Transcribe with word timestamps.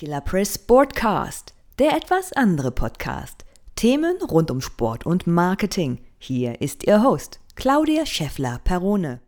Killer 0.00 0.22
Press 0.22 0.54
Sportcast, 0.54 1.52
der 1.78 1.94
etwas 1.94 2.32
andere 2.32 2.70
Podcast. 2.70 3.44
Themen 3.76 4.16
rund 4.22 4.50
um 4.50 4.62
Sport 4.62 5.04
und 5.04 5.26
Marketing. 5.26 5.98
Hier 6.16 6.62
ist 6.62 6.86
Ihr 6.86 7.02
Host, 7.02 7.38
Claudia 7.54 8.06
Scheffler-Perrone. 8.06 9.20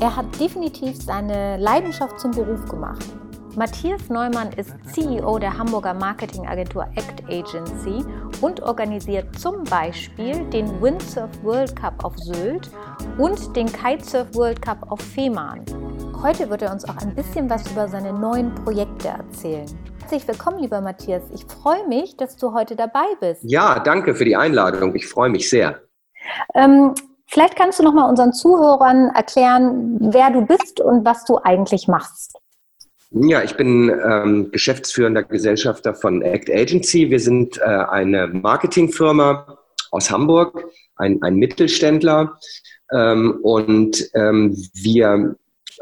Er 0.00 0.16
hat 0.16 0.40
definitiv 0.40 1.00
seine 1.00 1.58
Leidenschaft 1.58 2.18
zum 2.18 2.32
Beruf 2.32 2.68
gemacht. 2.68 3.06
Matthias 3.54 4.08
Neumann 4.08 4.50
ist 4.54 4.74
CEO 4.92 5.38
der 5.38 5.56
Hamburger 5.56 5.94
Marketingagentur 5.94 6.88
Act 6.96 7.22
Agency 7.28 8.04
und 8.40 8.60
organisiert 8.64 9.38
zum 9.38 9.62
Beispiel 9.62 10.44
den 10.50 10.82
Windsurf 10.82 11.30
World 11.44 11.76
Cup 11.76 12.04
auf 12.04 12.18
Sylt 12.18 12.68
und 13.16 13.54
den 13.54 13.72
Kitesurf 13.72 14.34
World 14.34 14.60
Cup 14.60 14.90
auf 14.90 15.00
Fehmarn. 15.00 15.64
Heute 16.20 16.50
wird 16.50 16.62
er 16.62 16.72
uns 16.72 16.84
auch 16.84 16.96
ein 16.96 17.14
bisschen 17.14 17.48
was 17.48 17.70
über 17.70 17.86
seine 17.86 18.12
neuen 18.12 18.52
Projekte 18.56 19.06
erzählen. 19.06 19.68
Herzlich 20.08 20.28
willkommen, 20.28 20.60
lieber 20.60 20.80
Matthias. 20.80 21.24
Ich 21.34 21.44
freue 21.46 21.84
mich, 21.88 22.16
dass 22.16 22.36
du 22.36 22.52
heute 22.52 22.76
dabei 22.76 23.06
bist. 23.20 23.40
Ja, 23.42 23.80
danke 23.80 24.14
für 24.14 24.24
die 24.24 24.36
Einladung. 24.36 24.94
Ich 24.94 25.08
freue 25.08 25.30
mich 25.30 25.50
sehr. 25.50 25.80
Ähm, 26.54 26.94
vielleicht 27.26 27.56
kannst 27.56 27.80
du 27.80 27.82
noch 27.82 27.92
mal 27.92 28.08
unseren 28.08 28.32
Zuhörern 28.32 29.10
erklären, 29.16 29.98
wer 29.98 30.30
du 30.30 30.42
bist 30.42 30.80
und 30.80 31.04
was 31.04 31.24
du 31.24 31.40
eigentlich 31.42 31.88
machst. 31.88 32.36
Ja, 33.10 33.42
ich 33.42 33.56
bin 33.56 33.88
ähm, 33.88 34.52
geschäftsführender 34.52 35.24
Gesellschafter 35.24 35.92
von 35.92 36.22
Act 36.22 36.48
Agency. 36.50 37.10
Wir 37.10 37.18
sind 37.18 37.58
äh, 37.58 37.64
eine 37.64 38.28
Marketingfirma 38.28 39.58
aus 39.90 40.08
Hamburg, 40.08 40.66
ein, 40.94 41.20
ein 41.22 41.34
Mittelständler. 41.34 42.38
Ähm, 42.92 43.40
und 43.42 44.08
ähm, 44.14 44.56
wir 44.72 45.34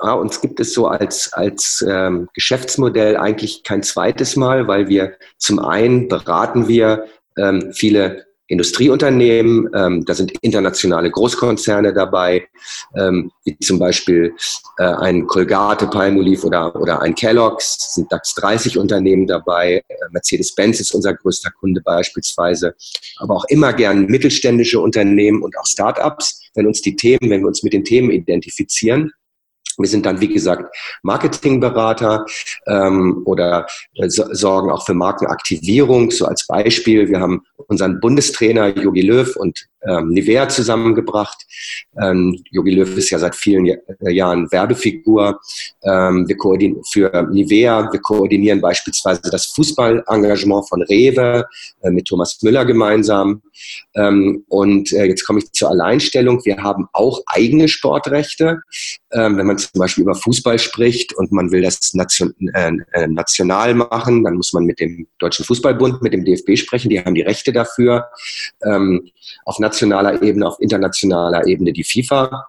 ja, 0.03 0.13
uns 0.13 0.41
gibt 0.41 0.61
es 0.61 0.73
so 0.73 0.87
als, 0.87 1.33
als 1.33 1.85
ähm, 1.89 2.29
Geschäftsmodell 2.35 3.17
eigentlich 3.17 3.63
kein 3.63 3.83
zweites 3.83 4.37
Mal, 4.37 4.67
weil 4.67 4.89
wir 4.89 5.15
zum 5.39 5.59
einen 5.59 6.09
beraten 6.09 6.69
wir 6.69 7.07
ähm, 7.37 7.73
viele 7.73 8.27
Industrieunternehmen, 8.47 9.71
ähm, 9.75 10.05
da 10.05 10.15
sind 10.15 10.33
internationale 10.43 11.11
Großkonzerne 11.11 11.95
dabei, 11.95 12.47
ähm, 12.95 13.31
wie 13.45 13.59
zum 13.59 13.79
Beispiel 13.79 14.35
äh, 14.77 14.85
ein 14.85 15.27
Colgate 15.27 15.87
Palmolive 15.87 16.47
oder, 16.47 16.77
oder 16.77 17.01
ein 17.01 17.15
Kellogg's, 17.15 17.95
sind 17.95 18.13
DAX 18.13 18.35
30 18.35 18.77
Unternehmen 18.77 19.27
dabei, 19.27 19.83
äh, 19.89 19.95
Mercedes-Benz 20.11 20.79
ist 20.81 20.95
unser 20.95 21.15
größter 21.15 21.51
Kunde 21.53 21.81
beispielsweise, 21.81 22.75
aber 23.17 23.35
auch 23.35 23.47
immer 23.49 23.73
gern 23.73 24.07
mittelständische 24.07 24.79
Unternehmen 24.79 25.43
und 25.43 25.57
auch 25.57 25.67
Startups, 25.67 26.43
wenn 26.55 26.67
uns 26.67 26.83
die 26.83 26.97
Themen, 26.97 27.31
wenn 27.31 27.41
wir 27.41 27.49
uns 27.49 27.63
mit 27.63 27.73
den 27.73 27.85
Themen 27.85 28.11
identifizieren, 28.11 29.11
wir 29.79 29.89
sind 29.89 30.07
dann, 30.07 30.21
wie 30.21 30.29
gesagt, 30.29 30.75
Marketingberater 31.03 32.25
ähm, 32.67 33.23
oder 33.25 33.67
äh, 33.95 34.09
so, 34.09 34.25
sorgen 34.33 34.71
auch 34.71 34.85
für 34.87 34.95
Markenaktivierung. 34.95 36.11
So 36.11 36.27
als 36.27 36.47
Beispiel, 36.47 37.09
wir 37.09 37.21
haben 37.21 37.43
unseren 37.67 38.01
Bundestrainer 38.01 38.69
Jogi 38.69 39.03
Löw 39.03 39.37
und 39.37 39.67
ähm, 39.87 40.09
Nivea 40.09 40.49
zusammengebracht. 40.49 41.45
Ähm, 42.01 42.43
Jogi 42.51 42.73
Löw 42.73 42.97
ist 42.97 43.11
ja 43.11 43.19
seit 43.19 43.35
vielen 43.35 43.67
Jahr, 43.67 43.79
äh, 44.01 44.13
Jahren 44.13 44.51
Werbefigur. 44.51 45.41
Ähm, 45.83 46.27
wir 46.29 46.37
koordinieren 46.37 46.83
für 46.91 47.29
Nivea. 47.31 47.93
Wir 47.93 48.01
koordinieren 48.01 48.61
beispielsweise 48.61 49.23
das 49.31 49.47
Fußballengagement 49.47 50.69
von 50.69 50.83
Rewe 50.83 51.47
äh, 51.83 51.91
mit 51.91 52.07
Thomas 52.07 52.43
Müller 52.43 52.65
gemeinsam. 52.65 53.43
Ähm, 53.95 54.45
und 54.49 54.93
äh, 54.93 55.05
jetzt 55.05 55.25
komme 55.25 55.41
ich 55.41 55.53
zur 55.53 55.71
Alleinstellung. 55.71 56.45
Wir 56.45 56.59
haben 56.63 56.89
auch 56.93 57.21
eigene 57.27 57.69
Sportrechte. 57.69 58.61
Ähm, 59.13 59.37
wenn 59.37 59.47
man 59.47 59.59
zum 59.59 59.79
Beispiel 59.79 60.03
über 60.03 60.15
Fußball 60.15 60.59
spricht 60.59 61.15
und 61.15 61.31
man 61.31 61.53
will 61.53 61.63
das 61.63 61.95
nation, 61.95 62.35
äh, 62.55 62.73
äh, 62.93 63.07
national 63.07 63.75
machen, 63.75 64.25
dann 64.25 64.35
muss 64.35 64.53
man 64.53 64.65
mit 64.65 64.81
dem 64.81 65.07
Deutschen 65.19 65.45
Fußballbund, 65.45 66.03
mit 66.03 66.13
dem 66.13 66.25
DFB 66.25 66.57
sprechen. 66.57 66.89
Die 66.89 66.99
haben 66.99 67.15
die 67.15 67.23
Rechte 67.23 67.53
dafür. 67.53 68.07
Ähm, 68.65 69.11
auf 69.45 69.59
nationaler 69.75 70.23
Ebene, 70.23 70.47
auf 70.47 70.61
internationaler 70.61 71.47
Ebene 71.47 71.73
die 71.73 71.85
FIFA. 71.85 72.47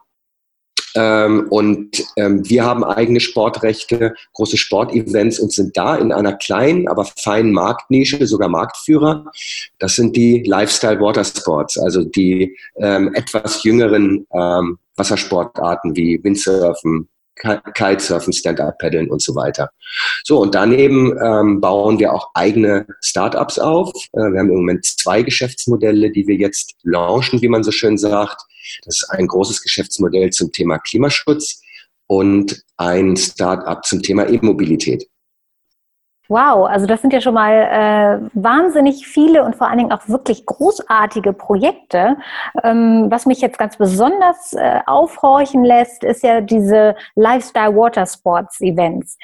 Ähm, 0.97 1.47
und 1.49 2.05
ähm, 2.15 2.47
wir 2.47 2.63
haben 2.63 2.83
eigene 2.85 3.19
Sportrechte, 3.19 4.13
große 4.33 4.57
Sportevents 4.57 5.39
und 5.39 5.51
sind 5.51 5.75
da 5.75 5.95
in 5.95 6.13
einer 6.13 6.33
kleinen, 6.33 6.87
aber 6.87 7.05
feinen 7.05 7.51
Marktnische, 7.51 8.25
sogar 8.27 8.47
Marktführer. 8.47 9.25
Das 9.77 9.95
sind 9.95 10.15
die 10.15 10.43
Lifestyle 10.43 11.01
Watersports, 11.01 11.77
also 11.77 12.03
die 12.03 12.55
ähm, 12.77 13.13
etwas 13.13 13.63
jüngeren 13.63 14.25
ähm, 14.31 14.77
Wassersportarten 14.95 15.95
wie 15.97 16.23
Windsurfen, 16.23 17.09
Kitesurfen, 17.35 18.33
Stand-Up-Paddeln 18.33 19.09
und 19.09 19.21
so 19.21 19.35
weiter. 19.35 19.69
So, 20.23 20.39
und 20.39 20.55
daneben 20.55 21.17
ähm, 21.21 21.61
bauen 21.61 21.99
wir 21.99 22.13
auch 22.13 22.29
eigene 22.33 22.87
Startups 23.01 23.59
auf. 23.59 23.91
Äh, 24.13 24.31
wir 24.31 24.39
haben 24.39 24.49
im 24.49 24.57
Moment 24.57 24.85
zwei 24.85 25.21
Geschäftsmodelle, 25.21 26.11
die 26.11 26.27
wir 26.27 26.35
jetzt 26.35 26.75
launchen, 26.83 27.41
wie 27.41 27.49
man 27.49 27.63
so 27.63 27.71
schön 27.71 27.97
sagt. 27.97 28.41
Das 28.85 29.01
ist 29.01 29.09
ein 29.09 29.27
großes 29.27 29.61
Geschäftsmodell 29.61 30.31
zum 30.31 30.51
Thema 30.51 30.79
Klimaschutz 30.79 31.61
und 32.07 32.63
ein 32.77 33.15
Startup 33.17 33.83
zum 33.83 34.01
Thema 34.01 34.27
E-Mobilität. 34.27 35.07
Wow, 36.27 36.67
also 36.67 36.87
das 36.87 37.01
sind 37.01 37.13
ja 37.13 37.21
schon 37.21 37.35
mal 37.35 37.51
äh, 37.53 38.29
wahnsinnig 38.33 39.07
viele 39.07 39.43
und 39.43 39.55
vor 39.55 39.67
allen 39.67 39.77
Dingen 39.77 39.91
auch 39.91 40.07
wirklich 40.09 40.45
großartige 40.45 41.33
Projekte. 41.33 42.17
Ähm, 42.63 43.07
was 43.09 43.27
mich 43.27 43.41
jetzt 43.41 43.59
ganz 43.59 43.77
besonders 43.77 44.53
äh, 44.53 44.79
aufhorchen 44.87 45.63
lässt, 45.63 46.03
ist 46.03 46.23
ja 46.23 46.41
diese 46.41 46.95
Lifestyle 47.15 47.75
Watersports 47.75 48.59
Events. 48.61 49.17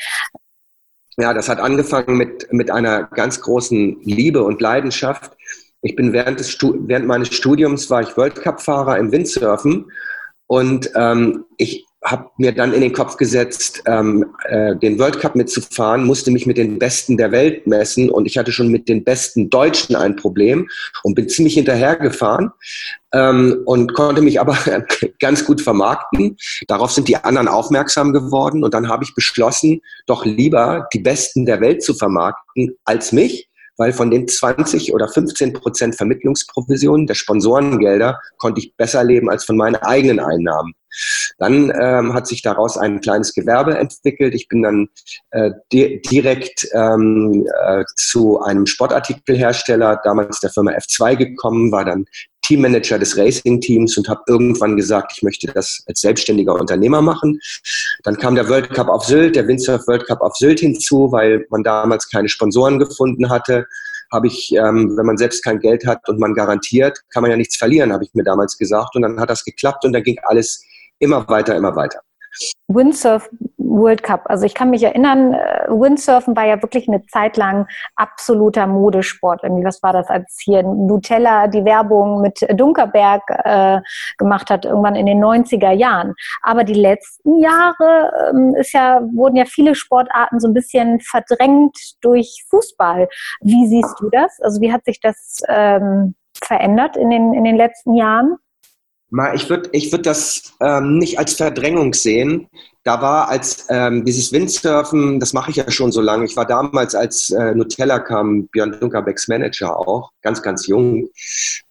Ja, 1.18 1.34
das 1.34 1.50
hat 1.50 1.60
angefangen 1.60 2.18
mit, 2.18 2.52
mit 2.54 2.70
einer 2.70 3.04
ganz 3.04 3.42
großen 3.42 4.02
Liebe 4.02 4.44
und 4.44 4.62
Leidenschaft. 4.62 5.36
Ich 5.82 5.96
bin 5.96 6.14
während, 6.14 6.40
des 6.40 6.58
während 6.62 7.08
meines 7.08 7.34
Studiums 7.34 7.90
war 7.90 8.02
ich 8.02 8.16
World 8.16 8.36
Cup 8.36 8.62
Fahrer 8.62 8.98
im 9.00 9.12
Windsurfen 9.12 9.92
und 10.46 10.92
ähm, 10.96 11.46
ich 11.58 11.86
habe 12.04 12.30
mir 12.38 12.52
dann 12.52 12.74
in 12.74 12.82
den 12.82 12.94
Kopf 12.94 13.18
gesetzt, 13.18 13.84
ähm, 13.86 14.34
äh, 14.46 14.76
den 14.76 14.98
World 14.98 15.20
Cup 15.20 15.36
mitzufahren, 15.36 16.04
musste 16.04 16.32
mich 16.32 16.48
mit 16.48 16.58
den 16.58 16.80
Besten 16.80 17.16
der 17.16 17.32
Welt 17.32 17.68
messen 17.68 18.10
und 18.10 18.26
ich 18.26 18.38
hatte 18.38 18.52
schon 18.52 18.70
mit 18.70 18.90
den 18.90 19.04
besten 19.04 19.50
Deutschen 19.50 19.96
ein 19.96 20.16
Problem 20.16 20.68
und 21.04 21.14
bin 21.14 21.30
ziemlich 21.30 21.54
hinterhergefahren 21.54 22.52
ähm, 23.14 23.62
und 23.66 23.94
konnte 23.94 24.22
mich 24.22 24.40
aber 24.40 24.58
ganz 25.20 25.46
gut 25.46 25.62
vermarkten. 25.62 26.38
Darauf 26.68 26.92
sind 26.92 27.08
die 27.08 27.18
anderen 27.18 27.48
aufmerksam 27.48 28.14
geworden 28.14 28.64
und 28.64 28.74
dann 28.74 28.88
habe 28.88 29.04
ich 29.04 29.14
beschlossen, 29.14 29.82
doch 30.08 30.26
lieber 30.26 30.88
die 30.94 31.00
Besten 31.00 31.46
der 31.46 31.62
Welt 31.62 31.84
zu 31.84 31.94
vermarkten 31.94 32.76
als 32.84 33.12
mich 33.12 33.48
weil 33.78 33.94
von 33.94 34.12
den 34.12 34.28
20 34.28 34.94
oder 34.94 35.08
15 35.08 35.54
Prozent 35.54 35.96
Vermittlungsprovisionen 35.96 37.08
der 37.08 37.16
Sponsorengelder 37.16 38.20
konnte 38.38 38.60
ich 38.60 38.76
besser 38.76 39.04
leben 39.04 39.28
als 39.28 39.44
von 39.46 39.58
meinen 39.58 39.78
eigenen 39.78 40.20
Einnahmen. 40.20 40.76
Dann 41.42 41.74
ähm, 41.76 42.14
hat 42.14 42.28
sich 42.28 42.44
daraus 42.44 42.78
ein 42.78 43.02
kleines 43.02 43.34
Gewerbe 43.34 43.76
entwickelt. 43.76 44.36
Ich 44.36 44.48
bin 44.48 44.62
dann 44.62 44.90
äh, 45.32 45.50
di 45.74 46.00
direkt 46.04 46.68
ähm, 46.74 47.48
äh, 47.66 47.84
zu 47.96 48.40
einem 48.42 48.68
Sportartikelhersteller, 48.68 50.00
damals 50.04 50.40
der 50.40 50.52
Firma 50.52 50.74
F2 50.74 51.16
gekommen, 51.16 51.72
war 51.72 51.84
dann 51.84 52.06
Teammanager 52.44 53.00
des 53.00 53.18
Racing-Teams 53.18 53.98
und 53.98 54.08
habe 54.08 54.22
irgendwann 54.28 54.76
gesagt, 54.76 55.14
ich 55.16 55.24
möchte 55.24 55.48
das 55.48 55.84
als 55.88 56.02
selbstständiger 56.02 56.54
Unternehmer 56.54 57.02
machen. 57.02 57.40
Dann 58.04 58.18
kam 58.18 58.36
der 58.36 58.48
World 58.48 58.70
Cup 58.70 58.88
auf 58.88 59.06
Sylt, 59.06 59.36
der 59.36 59.48
Windsurf 59.48 59.88
World 59.88 60.06
Cup 60.06 60.22
auf 60.22 60.36
Sylt 60.36 60.60
hinzu, 60.60 61.12
weil 61.12 61.48
man 61.50 61.64
damals 61.64 62.08
keine 62.08 62.30
Sponsoren 62.30 62.78
gefunden 62.78 63.32
hatte 63.32 63.66
habe 64.12 64.28
ich, 64.28 64.54
ähm, 64.54 64.98
wenn 64.98 65.06
man 65.06 65.18
selbst 65.18 65.42
kein 65.42 65.60
Geld 65.60 65.86
hat 65.88 66.10
und 66.10 66.20
man 66.20 66.34
garantiert, 66.34 67.00
kann 67.12 67.22
man 67.22 67.32
ja 67.32 67.38
nichts 67.38 67.56
verlieren, 67.56 67.94
habe 67.94 68.04
ich 68.04 68.14
mir 68.14 68.24
damals 68.24 68.58
gesagt. 68.58 68.96
Und 68.96 69.04
dann 69.04 69.20
hat 69.22 69.30
das 69.30 69.46
geklappt 69.46 69.86
und 69.86 69.94
dann 69.94 70.04
ging 70.04 70.18
alles 70.24 70.66
immer 71.02 71.28
weiter, 71.28 71.56
immer 71.56 71.76
weiter. 71.76 72.00
Windsurf 72.68 73.30
World 73.58 74.04
Cup. 74.04 74.24
Also 74.26 74.46
ich 74.46 74.54
kann 74.54 74.70
mich 74.70 74.84
erinnern, 74.84 75.34
äh, 75.34 75.68
Windsurfen 75.70 76.36
war 76.36 76.46
ja 76.46 76.62
wirklich 76.62 76.88
eine 76.88 77.06
Zeit 77.06 77.38
lang 77.38 77.68
absoluter 77.96 78.68
Modesport. 78.68 79.44
Irgendwie, 79.44 79.66
was 79.66 79.82
war 79.84 79.94
das, 79.94 80.08
als 80.08 80.40
hier 80.42 80.64
Nutella 80.64 81.48
die 81.48 81.66
Werbung 81.66 82.22
mit 82.22 82.40
Dunkerberg 82.54 83.22
äh, 83.44 83.82
gemacht 84.18 84.50
hat, 84.50 84.66
irgendwann 84.66 84.96
in 84.96 85.06
den 85.06 85.24
90er 85.24 85.72
Jahren. 85.72 86.14
Aber 86.42 86.64
die 86.64 86.74
letzten 86.74 87.40
Jahre 87.40 88.12
ähm, 88.30 88.56
ist 88.56 88.74
ja, 88.74 89.02
wurden 89.14 89.36
ja 89.36 89.46
viele 89.46 89.76
Sportarten 89.76 90.40
so 90.40 90.48
ein 90.48 90.54
bisschen 90.54 91.00
verdrängt 91.02 91.78
durch 92.02 92.46
Fußball. 92.50 93.08
Wie 93.42 93.68
siehst 93.68 93.96
du 94.00 94.10
das? 94.10 94.40
Also 94.42 94.62
wie 94.62 94.72
hat 94.72 94.86
sich 94.86 95.00
das 95.02 95.42
ähm, 95.48 96.16
verändert 96.44 96.98
in 96.98 97.10
den, 97.10 97.34
in 97.34 97.44
den 97.44 97.58
letzten 97.58 97.96
Jahren? 97.96 98.38
Ich 99.34 99.50
würde 99.50 99.70
ich 99.74 99.92
würd 99.92 100.06
das 100.06 100.54
ähm, 100.62 100.98
nicht 100.98 101.20
als 101.20 101.34
Verdrängung 101.34 101.94
sehen. 101.94 102.48
Da 102.84 103.02
war 103.02 103.30
als 103.30 103.66
ähm, 103.70 104.06
dieses 104.06 104.32
Windsurfen, 104.32 105.20
das 105.20 105.34
mache 105.34 105.52
ich 105.52 105.58
ja 105.58 105.70
schon 105.70 105.92
so 105.92 106.02
lange. 106.02 106.26
Ich 106.26 106.36
war 106.36 106.46
damals, 106.46 106.96
als 106.96 107.30
äh, 107.30 107.54
Nutella 107.54 108.00
kam, 108.00 108.48
Björn 108.48 108.78
Dunkerbecks 108.80 109.28
Manager 109.28 109.78
auch, 109.78 110.12
ganz, 110.22 110.42
ganz 110.42 110.68
jung. 110.68 111.10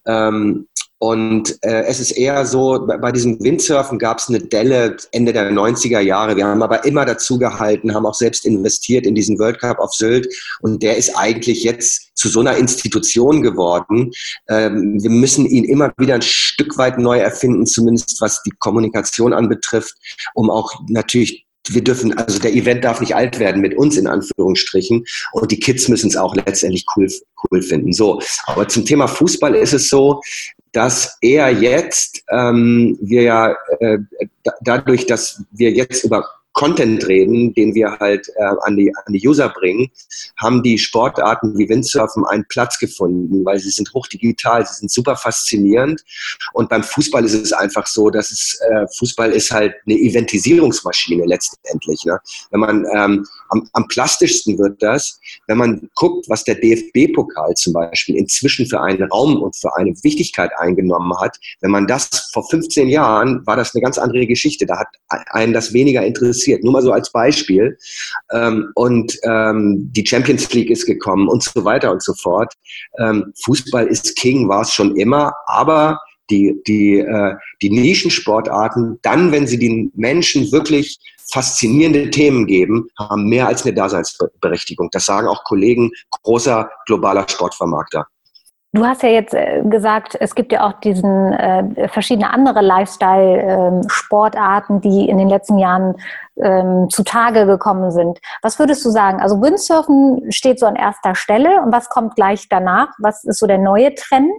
Ähm, 0.07 0.69
und 1.03 1.57
äh, 1.63 1.85
es 1.85 1.99
ist 1.99 2.11
eher 2.11 2.45
so, 2.45 2.87
bei 2.87 3.11
diesem 3.11 3.43
Windsurfen 3.43 3.99
gab 3.99 4.19
es 4.19 4.29
eine 4.29 4.39
Delle 4.39 4.99
Ende 5.13 5.33
der 5.33 5.51
90er 5.51 6.01
Jahre. 6.01 6.37
Wir 6.37 6.45
haben 6.45 6.63
aber 6.63 6.85
immer 6.85 7.07
dazu 7.07 7.39
gehalten, 7.39 7.95
haben 7.95 8.05
auch 8.05 8.15
selbst 8.15 8.45
investiert 8.45 9.07
in 9.07 9.15
diesen 9.15 9.39
World 9.39 9.61
Cup 9.61 9.79
auf 9.79 9.95
Sylt. 9.95 10.29
Und 10.61 10.83
der 10.83 10.99
ist 10.99 11.17
eigentlich 11.17 11.65
jetzt 11.65 12.11
zu 12.17 12.29
so 12.29 12.41
einer 12.41 12.59
Institution 12.59 13.41
geworden. 13.41 14.11
Ähm, 14.47 15.03
wir 15.03 15.09
müssen 15.09 15.47
ihn 15.47 15.65
immer 15.65 15.91
wieder 15.97 16.17
ein 16.17 16.23
Stück 16.23 16.77
weit 16.77 16.99
neu 16.99 17.19
erfinden, 17.19 17.65
zumindest 17.65 18.21
was 18.21 18.43
die 18.43 18.53
Kommunikation 18.59 19.33
anbetrifft, 19.33 19.95
um 20.35 20.51
auch 20.51 20.71
natürlich 21.01 21.47
wir 21.69 21.85
dürfen, 21.85 22.17
also 22.17 22.39
der 22.39 22.55
Event 22.55 22.85
darf 22.85 23.01
nicht 23.01 23.15
alt 23.15 23.39
werden 23.39 23.61
mit 23.61 23.77
uns 23.77 23.97
in 23.97 24.07
Anführungsstrichen 24.07 25.05
und 25.33 25.51
die 25.51 25.61
Kids 25.61 25.89
müssen 25.89 26.09
es 26.09 26.17
auch 26.17 26.35
letztendlich 26.35 26.85
cool, 26.97 27.09
cool 27.45 27.63
finden. 27.63 27.93
So, 27.93 28.21
aber 28.47 28.67
zum 28.69 28.85
Thema 28.85 29.07
Fußball 29.07 29.55
ist 29.55 29.75
es 29.75 29.89
so, 29.89 30.21
dass 30.73 31.19
eher 31.21 31.51
jetzt 31.51 32.23
ähm, 32.31 32.99
wir 33.01 33.23
ja 33.23 33.57
äh, 33.81 33.99
dadurch, 34.63 35.07
dass 35.07 35.43
wir 35.51 35.71
jetzt 35.73 36.05
über 36.05 36.27
Content 36.53 37.07
reden, 37.07 37.55
den 37.55 37.75
wir 37.75 37.99
halt 38.01 38.29
äh, 38.37 38.43
an, 38.63 38.77
die, 38.77 38.93
an 39.07 39.13
die 39.13 39.27
User 39.27 39.49
bringen, 39.51 39.89
haben 40.37 40.63
die 40.63 40.79
Sportarten 40.79 41.57
wie 41.57 41.69
Windsurfen 41.69 42.25
einen 42.27 42.45
Platz 42.49 42.79
gefunden, 42.79 43.45
weil 43.45 43.61
sie 43.61 43.71
sind 43.71 43.93
hochdigital, 43.95 44.67
sie 44.67 44.75
sind 44.75 44.91
super 44.91 45.17
faszinierend. 45.17 46.03
Und 46.53 46.69
beim 46.69 46.83
Fußball 46.83 47.25
ist 47.25 47.35
es 47.35 47.53
einfach 47.53 47.87
so, 47.87 48.11
dass 48.11 48.33
es 48.33 48.59
äh, 48.69 48.87
Fußball 48.99 49.31
ist 49.31 49.53
halt 49.53 49.75
eine 49.87 49.97
Eventisierungsmaschine 49.97 51.25
letztendlich. 51.25 52.05
Ne? 52.05 52.19
Wenn 52.51 52.61
man 52.61 52.85
ähm, 52.95 53.27
am, 53.51 53.69
am 53.73 53.87
plastischsten 53.87 54.59
wird 54.59 54.83
das, 54.83 55.21
wenn 55.47 55.59
man 55.59 55.89
guckt, 55.95 56.29
was 56.29 56.43
der 56.45 56.57
DFB-Pokal 56.57 57.55
zum 57.55 57.75
Beispiel 57.75 58.17
inzwischen 58.17 58.67
für 58.67 58.81
einen 58.81 59.05
Raum 59.05 59.41
und 59.41 59.57
für 59.57 59.77
eine 59.77 59.93
Wichtigkeit 60.03 60.51
eingenommen 60.59 61.17
hat. 61.21 61.39
Wenn 61.61 61.71
man 61.71 61.87
das 61.87 62.31
vor 62.33 62.49
15 62.49 62.89
Jahren 62.89 63.47
war 63.47 63.57
das 63.57 63.75
eine 63.75 63.83
ganz 63.83 63.99
andere 63.99 64.27
Geschichte. 64.27 64.67
Da 64.67 64.81
hat 64.81 64.89
einen 65.31 65.53
das 65.53 65.73
weniger 65.73 66.05
interessiert 66.05 66.40
interessiert. 66.41 66.65
Nur 66.65 66.73
mal 66.73 66.83
so 66.83 66.93
als 66.93 67.11
Beispiel. 67.11 67.77
Ähm, 68.33 68.71
und 68.75 69.17
ähm, 69.25 69.91
die 69.93 70.07
Champions 70.07 70.53
League 70.53 70.71
ist 70.71 70.87
gekommen 70.87 71.29
und 71.29 71.43
so 71.43 71.65
weiter 71.65 71.91
und 71.93 72.03
so 72.03 72.15
fort. 72.15 72.55
Ähm, 72.99 73.33
Fußball 73.45 73.87
ist 73.87 74.17
King, 74.17 74.49
war 74.49 74.63
es 74.63 74.73
schon 74.73 74.97
immer, 74.97 75.33
aber 75.47 76.01
die, 76.31 76.61
die, 76.67 76.99
äh, 76.99 77.35
die 77.61 77.71
Nischensportarten, 77.71 78.99
dann, 79.03 79.33
wenn 79.33 79.47
sie 79.47 79.59
den 79.59 79.91
Menschen 79.95 80.51
wirklich 80.53 80.99
faszinierende 81.33 82.11
Themen 82.11 82.47
geben, 82.47 82.89
haben 82.99 83.29
mehr 83.29 83.47
als 83.47 83.65
eine 83.65 83.75
Daseinsberechtigung. 83.75 84.91
Das 84.93 85.07
sagen 85.07 85.29
auch 85.29 85.45
Kollegen 85.45 85.91
großer 86.23 86.71
globaler 86.87 87.27
Sportvermarkter. 87.29 88.07
Du 88.73 88.87
hast 88.87 89.03
ja 89.03 89.09
jetzt 89.09 89.35
äh, 89.35 89.65
gesagt, 89.65 90.17
es 90.21 90.37
gibt 90.37 90.53
ja 90.53 90.65
auch 90.65 90.75
diesen 90.75 91.33
äh, 91.33 91.89
verschiedene 91.89 92.33
andere 92.33 92.61
Lifestyle-Sportarten, 92.61 94.77
ähm, 94.77 94.81
die 94.81 95.09
in 95.09 95.19
den 95.19 95.29
letzten 95.29 95.59
Jahren 95.59 95.97
ähm, 96.41 96.89
zutage 96.89 97.47
gekommen 97.47 97.91
sind. 97.91 98.21
Was 98.43 98.61
würdest 98.61 98.85
du 98.85 98.91
sagen? 98.91 99.21
Also 99.21 99.43
Windsurfen 99.43 100.31
steht 100.31 100.61
so 100.61 100.67
an 100.67 100.77
erster 100.77 101.17
Stelle 101.17 101.63
und 101.63 101.73
was 101.73 101.89
kommt 101.89 102.15
gleich 102.15 102.49
danach? 102.49 102.91
Was 102.99 103.25
ist 103.25 103.41
so 103.41 103.49
der 103.49 103.59
neue 103.59 103.93
Trend? 103.97 104.31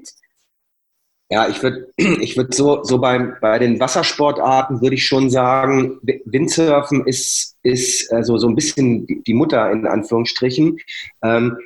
Ja, 1.34 1.48
ich 1.48 1.64
würde 1.64 1.88
ich 1.98 2.36
würd 2.36 2.54
so, 2.54 2.84
so 2.84 3.00
beim, 3.00 3.36
bei 3.40 3.58
den 3.58 3.80
Wassersportarten 3.80 4.82
würde 4.82 4.96
ich 4.96 5.06
schon 5.06 5.30
sagen, 5.30 5.98
Windsurfen 6.26 7.08
ist, 7.08 7.56
ist 7.64 8.12
also 8.12 8.38
so 8.38 8.50
ein 8.50 8.56
bisschen 8.56 9.08
die 9.08 9.34
Mutter 9.34 9.72
in 9.72 9.88
Anführungsstrichen. 9.88 10.78
Ähm, 11.24 11.58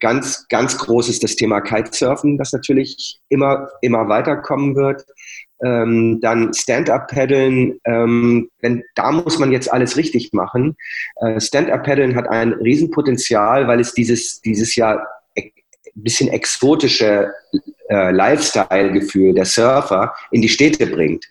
ganz, 0.00 0.48
ganz 0.48 0.76
groß 0.76 1.08
ist 1.08 1.22
das 1.22 1.36
Thema 1.36 1.60
Kitesurfen, 1.60 2.36
das 2.36 2.52
natürlich 2.52 3.20
immer, 3.28 3.68
immer 3.80 4.08
weiterkommen 4.08 4.74
wird. 4.74 5.04
Ähm, 5.64 6.18
dann 6.20 6.52
Stand-Up-Paddeln, 6.52 7.78
ähm, 7.84 8.50
denn 8.64 8.82
da 8.96 9.12
muss 9.12 9.38
man 9.38 9.52
jetzt 9.52 9.72
alles 9.72 9.96
richtig 9.96 10.32
machen. 10.32 10.74
Äh, 11.20 11.40
Stand-Up-Paddeln 11.40 12.16
hat 12.16 12.28
ein 12.28 12.54
Riesenpotenzial, 12.54 13.68
weil 13.68 13.78
es 13.78 13.94
dieses, 13.94 14.40
dieses 14.40 14.74
Jahr 14.74 15.06
bisschen 15.94 16.28
exotische 16.28 17.32
äh, 17.92 18.10
Lifestyle-Gefühl 18.10 19.34
der 19.34 19.44
Surfer 19.44 20.14
in 20.30 20.40
die 20.40 20.48
Städte 20.48 20.86
bringt. 20.86 21.26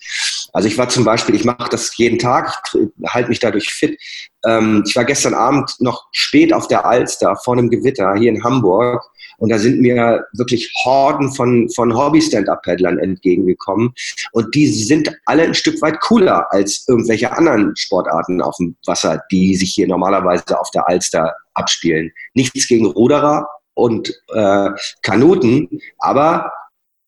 Also 0.54 0.68
ich 0.68 0.78
war 0.78 0.90
zum 0.90 1.04
Beispiel, 1.04 1.34
ich 1.34 1.46
mache 1.46 1.69
das 1.69 1.96
jeden 1.98 2.19
Tag, 2.19 2.62
halte 3.08 3.30
mich 3.30 3.40
dadurch 3.40 3.74
fit. 3.74 4.00
Ähm, 4.46 4.84
ich 4.86 4.96
war 4.96 5.06
gestern 5.06 5.34
Abend 5.34 5.75
noch 5.80 6.08
spät 6.12 6.54
auf 6.54 6.68
der 6.68 6.86
Alster 6.86 7.36
vor 7.36 7.56
einem 7.56 7.69
Gewitter 7.69 8.13
hier 8.16 8.30
in 8.30 8.44
Hamburg 8.44 9.02
und 9.42 9.50
da 9.50 9.58
sind 9.58 9.81
mir 9.81 10.24
wirklich 10.34 10.72
Horden 10.86 11.31
von, 11.31 11.68
von 11.72 11.98
Hobby-Stand-Up-Paddlern 11.98 13.00
entgegengekommen. 13.00 13.92
Und 14.34 14.54
die 14.54 14.68
sind 14.68 15.12
alle 15.25 15.42
ein 15.42 15.56
Stück 15.56 15.81
weit 15.81 16.00
cooler 16.02 16.46
als 16.54 16.86
irgendwelche 16.88 17.31
anderen 17.36 17.75
Sportarten 17.75 18.40
auf 18.40 18.56
dem 18.58 18.75
Wasser, 18.86 19.19
die 19.31 19.56
sich 19.56 19.74
hier 19.74 19.88
normalerweise 19.88 20.60
auf 20.60 20.69
der 20.69 20.88
Alster 20.88 21.34
abspielen. 21.56 22.12
Nichts 22.36 22.68
gegen 22.68 22.86
Ruderer, 22.86 23.48
und 23.81 24.10
äh, 24.33 24.69
Kanuten, 25.01 25.68
aber 26.00 26.51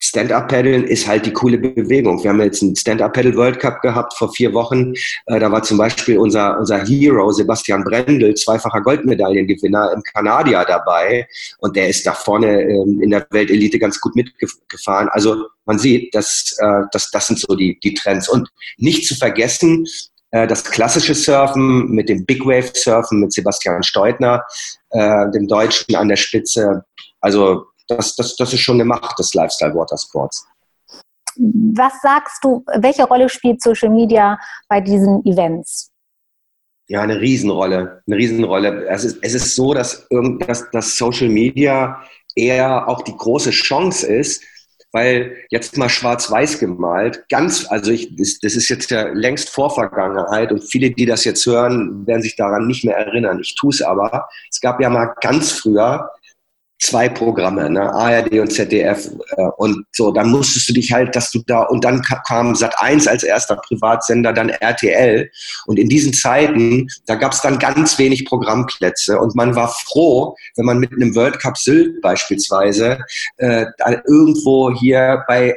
Stand-Up-Paddeln 0.04 0.84
ist 0.84 1.08
halt 1.08 1.26
die 1.26 1.32
coole 1.32 1.58
Bewegung. 1.58 2.22
Wir 2.22 2.32
haben 2.32 2.42
jetzt 2.42 2.62
einen 2.62 2.76
Stand-Up-Paddle 2.76 3.38
World 3.38 3.60
Cup 3.60 3.82
gehabt 3.82 4.14
vor 4.18 4.34
vier 4.34 4.54
Wochen. 4.54 4.94
Äh, 5.28 5.40
da 5.40 5.50
war 5.50 5.64
zum 5.64 5.78
Beispiel 5.78 6.18
unser, 6.18 6.60
unser 6.60 6.86
Hero 6.86 7.32
Sebastian 7.32 7.86
Brendel, 7.86 8.36
zweifacher 8.36 8.82
Goldmedaillengewinner 8.82 9.94
im 9.96 10.04
Kanadier 10.04 10.66
dabei. 10.68 11.26
Und 11.60 11.78
der 11.78 11.88
ist 11.88 12.06
da 12.06 12.12
vorne 12.12 12.64
ähm, 12.64 13.00
in 13.02 13.12
der 13.12 13.26
Weltelite 13.32 13.80
ganz 13.80 14.02
gut 14.02 14.14
mitgefahren. 14.14 15.08
Also 15.14 15.46
man 15.64 15.80
sieht, 15.80 16.14
dass, 16.14 16.54
äh, 16.60 16.82
dass 16.92 17.10
das 17.10 17.28
sind 17.28 17.40
so 17.40 17.56
die, 17.56 17.80
die 17.80 17.94
Trends. 17.94 18.28
Und 18.28 18.50
nicht 18.78 19.08
zu 19.08 19.16
vergessen, 19.16 19.86
das 20.34 20.64
klassische 20.64 21.14
Surfen 21.14 21.90
mit 21.92 22.10
dem 22.10 22.26
Big 22.26 22.44
Wave 22.46 22.72
Surfen 22.74 23.20
mit 23.20 23.32
Sebastian 23.32 23.84
Steutner, 23.84 24.44
äh, 24.90 25.30
dem 25.32 25.48
Deutschen 25.48 25.96
an 25.96 26.08
der 26.08 26.16
Spitze. 26.16 26.84
Also 27.22 27.66
das, 27.88 28.16
das, 28.16 28.36
das 28.36 28.52
ist 28.52 28.62
schon 28.62 28.78
eine 28.78 28.86
Macht 28.86 29.20
des 29.20 29.34
Lifestyle 29.34 29.76
Watersports. 29.76 30.48
Was 31.36 31.94
sagst 32.02 32.44
du, 32.44 32.64
welche 32.80 33.04
Rolle 33.04 33.30
spielt 33.30 33.62
Social 33.62 33.90
Media 33.90 34.38
bei 34.68 34.82
diesen 34.82 35.24
Events? 35.26 35.92
Ja, 36.88 37.02
eine 37.02 37.20
Riesenrolle. 37.20 38.02
Eine 38.06 38.18
Riesenrolle. 38.18 38.88
Es 38.88 39.04
ist, 39.04 39.20
es 39.22 39.34
ist 39.34 39.56
so, 39.56 39.74
dass, 39.74 40.08
dass, 40.40 40.70
dass 40.72 40.98
Social 40.98 41.30
Media 41.30 42.02
eher 42.36 42.88
auch 42.88 43.04
die 43.04 43.16
große 43.16 43.52
Chance 43.52 44.08
ist, 44.08 44.44
weil 44.94 45.36
jetzt 45.50 45.76
mal 45.78 45.90
schwarz-weiß 45.90 46.60
gemalt, 46.60 47.26
ganz, 47.28 47.66
also 47.70 47.92
ich, 47.92 48.16
das, 48.16 48.40
das 48.40 48.56
ist 48.56 48.70
jetzt 48.70 48.92
ja 48.92 49.08
längst 49.10 49.50
Vorvergangenheit 49.50 50.52
und 50.52 50.64
viele, 50.64 50.92
die 50.92 51.08
das 51.08 51.26
jetzt 51.26 51.46
hören, 51.46 52.06
werden 52.06 52.22
sich 52.22 52.36
daran 52.36 52.68
nicht 52.68 52.86
mehr 52.86 52.96
erinnern. 52.96 53.40
Ich 53.42 53.56
tue 53.56 53.72
es 53.72 53.82
aber. 53.82 54.30
Es 54.50 54.62
gab 54.62 54.80
ja 54.80 54.90
mal 54.90 55.14
ganz 55.20 55.52
früher 55.52 56.10
zwei 56.84 57.10
Programme, 57.10 57.70
ne? 57.70 57.92
ARD 57.94 58.40
und 58.40 58.52
ZDF 58.52 59.10
äh, 59.38 59.42
und 59.58 59.86
so, 59.92 60.12
dann 60.12 60.30
musstest 60.30 60.70
du 60.70 60.74
dich 60.74 60.92
halt, 60.92 61.16
dass 61.16 61.32
du 61.32 61.40
da 61.48 61.64
und 61.64 61.84
dann 61.84 62.02
kam 62.28 62.56
Sat 62.56 62.78
1 62.78 63.08
als 63.08 63.24
erster 63.24 63.56
Privatsender, 63.56 64.34
dann 64.34 64.50
RTL 64.50 65.30
und 65.66 65.80
in 65.80 65.90
diesen 65.90 66.14
Zeiten, 66.14 66.88
da 67.06 67.16
gab 67.16 67.34
es 67.34 67.42
dann 67.42 67.60
ganz 67.60 67.98
wenig 68.00 68.26
Programmplätze 68.26 69.20
und 69.20 69.36
man 69.36 69.56
war 69.56 69.70
froh, 69.70 70.36
wenn 70.56 70.66
man 70.66 70.80
mit 70.80 70.92
einem 70.92 71.16
World 71.16 71.40
Cup 71.40 71.58
Sylt 71.58 72.02
beispielsweise 72.02 73.00
äh, 73.38 73.66
irgendwo 74.06 74.74
hier 74.74 75.24
bei 75.28 75.56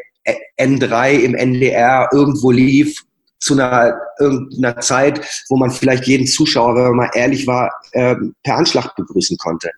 N3 0.58 1.12
im 1.20 1.34
NDR 1.34 2.08
irgendwo 2.12 2.50
lief, 2.50 3.02
zu 3.38 3.54
einer 3.54 4.00
irgendeiner 4.18 4.80
Zeit, 4.80 5.44
wo 5.48 5.56
man 5.56 5.70
vielleicht 5.70 6.06
jeden 6.06 6.26
Zuschauer, 6.26 6.74
wenn 6.74 6.84
man 6.84 6.96
mal 6.96 7.10
ehrlich 7.14 7.46
war, 7.46 7.70
äh, 7.92 8.16
per 8.42 8.56
Anschlag 8.56 8.94
begrüßen 8.96 9.36
konnte. 9.38 9.70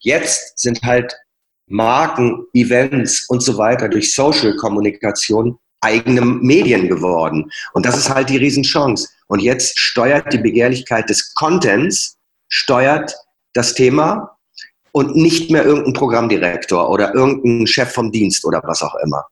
Jetzt 0.00 0.58
sind 0.58 0.82
halt 0.82 1.14
Marken, 1.66 2.46
Events 2.54 3.28
und 3.28 3.42
so 3.42 3.56
weiter 3.58 3.88
durch 3.88 4.14
Social-Kommunikation 4.14 5.58
eigene 5.80 6.20
Medien 6.20 6.88
geworden. 6.88 7.50
Und 7.72 7.84
das 7.84 7.96
ist 7.96 8.08
halt 8.08 8.30
die 8.30 8.36
Riesenchance. 8.36 9.08
Und 9.26 9.40
jetzt 9.40 9.78
steuert 9.78 10.32
die 10.32 10.38
Begehrlichkeit 10.38 11.08
des 11.08 11.34
Contents, 11.34 12.16
steuert 12.48 13.14
das 13.54 13.74
Thema 13.74 14.36
und 14.92 15.16
nicht 15.16 15.50
mehr 15.50 15.64
irgendein 15.64 15.94
Programmdirektor 15.94 16.88
oder 16.88 17.14
irgendein 17.14 17.66
Chef 17.66 17.92
vom 17.92 18.12
Dienst 18.12 18.44
oder 18.44 18.62
was 18.64 18.82
auch 18.82 18.94
immer. 19.04 19.24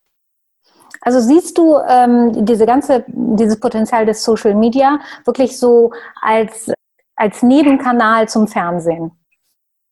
Also 1.00 1.20
siehst 1.20 1.56
du 1.56 1.78
ähm, 1.88 2.44
diese 2.44 2.66
ganze, 2.66 3.04
dieses 3.08 3.58
Potenzial 3.58 4.06
des 4.06 4.22
Social 4.22 4.54
Media 4.54 5.00
wirklich 5.24 5.58
so 5.58 5.92
als, 6.20 6.70
als 7.16 7.42
Nebenkanal 7.42 8.28
zum 8.28 8.46
Fernsehen? 8.46 9.12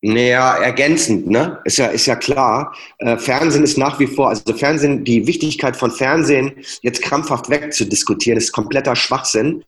Naja, 0.00 0.58
ergänzend, 0.58 1.26
ne? 1.26 1.58
Ist 1.64 1.78
ja, 1.78 1.86
ist 1.86 2.06
ja 2.06 2.14
klar. 2.14 2.72
Äh, 2.98 3.16
Fernsehen 3.16 3.64
ist 3.64 3.78
nach 3.78 3.98
wie 3.98 4.06
vor, 4.06 4.28
also 4.28 4.52
Fernsehen, 4.54 5.04
die 5.04 5.26
Wichtigkeit 5.26 5.76
von 5.76 5.90
Fernsehen 5.90 6.52
jetzt 6.82 7.02
krampfhaft 7.02 7.50
wegzudiskutieren, 7.50 8.38
ist 8.38 8.52
kompletter 8.52 8.94
Schwachsinn. 8.94 9.64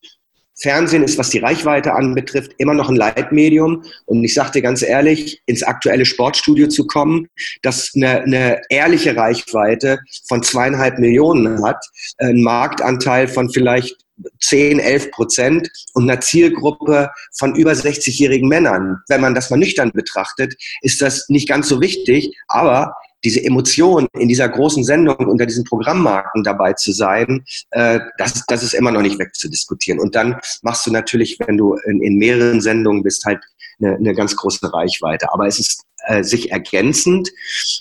Fernsehen 0.60 1.02
ist, 1.02 1.18
was 1.18 1.30
die 1.30 1.38
Reichweite 1.38 1.94
anbetrifft, 1.94 2.52
immer 2.58 2.74
noch 2.74 2.88
ein 2.88 2.96
Leitmedium. 2.96 3.84
Und 4.06 4.24
ich 4.24 4.34
sagte 4.34 4.62
ganz 4.62 4.82
ehrlich, 4.82 5.40
ins 5.46 5.62
aktuelle 5.62 6.04
Sportstudio 6.04 6.68
zu 6.68 6.86
kommen, 6.86 7.28
das 7.62 7.92
eine, 7.94 8.22
eine 8.22 8.60
ehrliche 8.68 9.16
Reichweite 9.16 10.00
von 10.28 10.42
zweieinhalb 10.42 10.98
Millionen 10.98 11.64
hat, 11.64 11.84
einen 12.18 12.42
Marktanteil 12.42 13.28
von 13.28 13.50
vielleicht 13.50 13.96
10, 14.40 14.80
11 14.80 15.10
Prozent 15.12 15.70
und 15.94 16.10
einer 16.10 16.20
Zielgruppe 16.20 17.10
von 17.38 17.54
über 17.54 17.72
60-jährigen 17.72 18.48
Männern. 18.48 18.98
Wenn 19.08 19.20
man 19.20 19.34
das 19.34 19.50
mal 19.50 19.56
nüchtern 19.56 19.92
betrachtet, 19.92 20.54
ist 20.82 21.00
das 21.00 21.28
nicht 21.28 21.48
ganz 21.48 21.68
so 21.68 21.80
wichtig, 21.80 22.36
aber 22.48 22.94
diese 23.24 23.42
Emotion 23.44 24.08
in 24.18 24.28
dieser 24.28 24.48
großen 24.48 24.84
Sendung 24.84 25.16
unter 25.16 25.46
diesen 25.46 25.64
Programmmarken 25.64 26.44
dabei 26.44 26.72
zu 26.72 26.92
sein, 26.92 27.44
äh, 27.70 28.00
das, 28.18 28.44
das 28.46 28.62
ist 28.62 28.74
immer 28.74 28.90
noch 28.90 29.02
nicht 29.02 29.18
wegzudiskutieren. 29.18 30.00
Und 30.00 30.14
dann 30.14 30.38
machst 30.62 30.86
du 30.86 30.90
natürlich, 30.90 31.38
wenn 31.46 31.56
du 31.56 31.74
in, 31.86 32.02
in 32.02 32.16
mehreren 32.16 32.60
Sendungen 32.60 33.02
bist, 33.02 33.24
halt 33.24 33.40
eine, 33.80 33.96
eine 33.96 34.14
ganz 34.14 34.36
große 34.36 34.72
Reichweite. 34.72 35.32
Aber 35.32 35.46
es 35.46 35.58
ist 35.58 35.84
äh, 36.06 36.22
sich 36.22 36.50
ergänzend. 36.50 37.30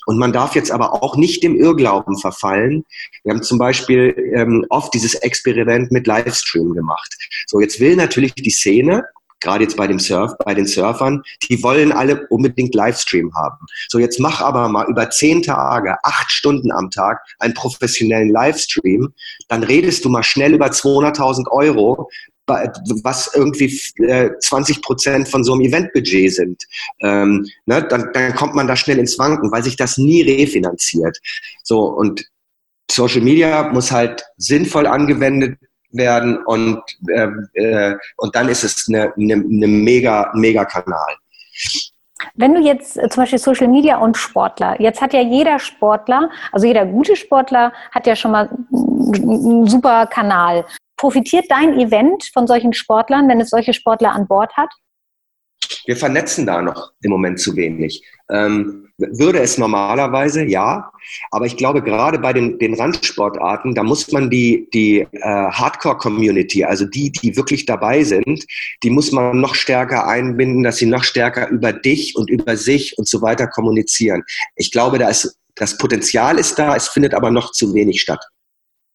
Und 0.06 0.18
man 0.18 0.32
darf 0.32 0.54
jetzt 0.54 0.70
aber 0.70 1.02
auch 1.02 1.16
nicht 1.16 1.42
dem 1.42 1.56
Irrglauben 1.56 2.18
verfallen. 2.18 2.84
Wir 3.24 3.32
haben 3.32 3.42
zum 3.42 3.58
Beispiel 3.58 4.14
ähm, 4.34 4.66
oft 4.68 4.92
dieses 4.92 5.14
Experiment 5.14 5.90
mit 5.90 6.06
Livestream 6.06 6.74
gemacht. 6.74 7.14
So, 7.46 7.60
jetzt 7.60 7.80
will 7.80 7.96
natürlich 7.96 8.34
die 8.34 8.50
Szene, 8.50 9.04
gerade 9.40 9.64
jetzt 9.64 9.76
bei 9.76 9.86
dem 9.86 9.98
Surf, 9.98 10.32
bei 10.44 10.54
den 10.54 10.66
Surfern, 10.66 11.22
die 11.48 11.62
wollen 11.62 11.92
alle 11.92 12.26
unbedingt 12.28 12.74
Livestream 12.74 13.34
haben. 13.34 13.66
So, 13.88 13.98
jetzt 13.98 14.20
mach 14.20 14.40
aber 14.40 14.68
mal 14.68 14.86
über 14.88 15.10
zehn 15.10 15.42
Tage, 15.42 15.96
acht 16.02 16.30
Stunden 16.30 16.70
am 16.72 16.90
Tag 16.90 17.20
einen 17.38 17.54
professionellen 17.54 18.30
Livestream, 18.30 19.12
dann 19.48 19.62
redest 19.62 20.04
du 20.04 20.08
mal 20.08 20.22
schnell 20.22 20.54
über 20.54 20.66
200.000 20.66 21.48
Euro, 21.50 22.08
was 22.46 23.30
irgendwie 23.34 23.68
20 24.40 24.76
äh, 24.76 24.80
Prozent 24.80 25.28
von 25.28 25.44
so 25.44 25.52
einem 25.52 25.62
Eventbudget 25.62 26.34
sind. 26.34 26.64
Ähm, 27.00 27.46
ne, 27.66 27.82
dann, 27.82 28.10
dann 28.12 28.34
kommt 28.34 28.54
man 28.54 28.66
da 28.66 28.74
schnell 28.74 28.98
ins 28.98 29.18
Wanken, 29.18 29.52
weil 29.52 29.62
sich 29.62 29.76
das 29.76 29.98
nie 29.98 30.22
refinanziert. 30.22 31.18
So, 31.62 31.84
und 31.84 32.24
Social 32.90 33.20
Media 33.20 33.72
muss 33.72 33.92
halt 33.92 34.24
sinnvoll 34.36 34.86
angewendet 34.86 35.58
werden 35.92 36.38
und, 36.44 36.82
äh, 37.08 37.28
äh, 37.54 37.96
und 38.16 38.34
dann 38.34 38.48
ist 38.48 38.64
es 38.64 38.86
eine, 38.88 39.12
eine, 39.16 39.34
eine 39.34 39.66
mega, 39.66 40.30
mega 40.34 40.64
Kanal. 40.64 41.16
Wenn 42.34 42.54
du 42.54 42.60
jetzt 42.60 42.96
äh, 42.98 43.08
zum 43.08 43.22
Beispiel 43.22 43.38
Social 43.38 43.68
Media 43.68 43.98
und 43.98 44.16
Sportler, 44.16 44.80
jetzt 44.80 45.00
hat 45.00 45.12
ja 45.12 45.20
jeder 45.20 45.58
Sportler, 45.58 46.30
also 46.52 46.66
jeder 46.66 46.86
gute 46.86 47.16
Sportler 47.16 47.72
hat 47.92 48.06
ja 48.06 48.16
schon 48.16 48.30
mal 48.30 48.48
einen 48.72 49.66
super 49.66 50.06
Kanal. 50.06 50.64
Profitiert 50.96 51.46
dein 51.48 51.78
Event 51.78 52.30
von 52.32 52.46
solchen 52.46 52.72
Sportlern, 52.72 53.28
wenn 53.28 53.40
es 53.40 53.50
solche 53.50 53.72
Sportler 53.72 54.12
an 54.12 54.26
Bord 54.26 54.54
hat? 54.56 54.70
Wir 55.90 55.96
vernetzen 55.96 56.46
da 56.46 56.62
noch 56.62 56.92
im 57.02 57.10
Moment 57.10 57.40
zu 57.40 57.56
wenig. 57.56 58.04
Ähm, 58.30 58.90
würde 58.96 59.40
es 59.40 59.58
normalerweise, 59.58 60.44
ja. 60.44 60.92
Aber 61.32 61.46
ich 61.46 61.56
glaube, 61.56 61.82
gerade 61.82 62.20
bei 62.20 62.32
den, 62.32 62.60
den 62.60 62.74
Randsportarten, 62.74 63.74
da 63.74 63.82
muss 63.82 64.12
man 64.12 64.30
die, 64.30 64.68
die 64.72 65.00
äh, 65.00 65.18
Hardcore-Community, 65.20 66.62
also 66.62 66.84
die, 66.84 67.10
die 67.10 67.36
wirklich 67.36 67.66
dabei 67.66 68.04
sind, 68.04 68.46
die 68.84 68.90
muss 68.90 69.10
man 69.10 69.40
noch 69.40 69.56
stärker 69.56 70.06
einbinden, 70.06 70.62
dass 70.62 70.76
sie 70.76 70.86
noch 70.86 71.02
stärker 71.02 71.48
über 71.48 71.72
dich 71.72 72.14
und 72.14 72.30
über 72.30 72.56
sich 72.56 72.96
und 72.96 73.08
so 73.08 73.20
weiter 73.20 73.48
kommunizieren. 73.48 74.22
Ich 74.54 74.70
glaube, 74.70 74.96
da 75.00 75.08
ist, 75.08 75.40
das 75.56 75.76
Potenzial 75.76 76.38
ist 76.38 76.56
da, 76.56 76.76
es 76.76 76.86
findet 76.86 77.14
aber 77.14 77.32
noch 77.32 77.50
zu 77.50 77.74
wenig 77.74 78.00
statt. 78.00 78.24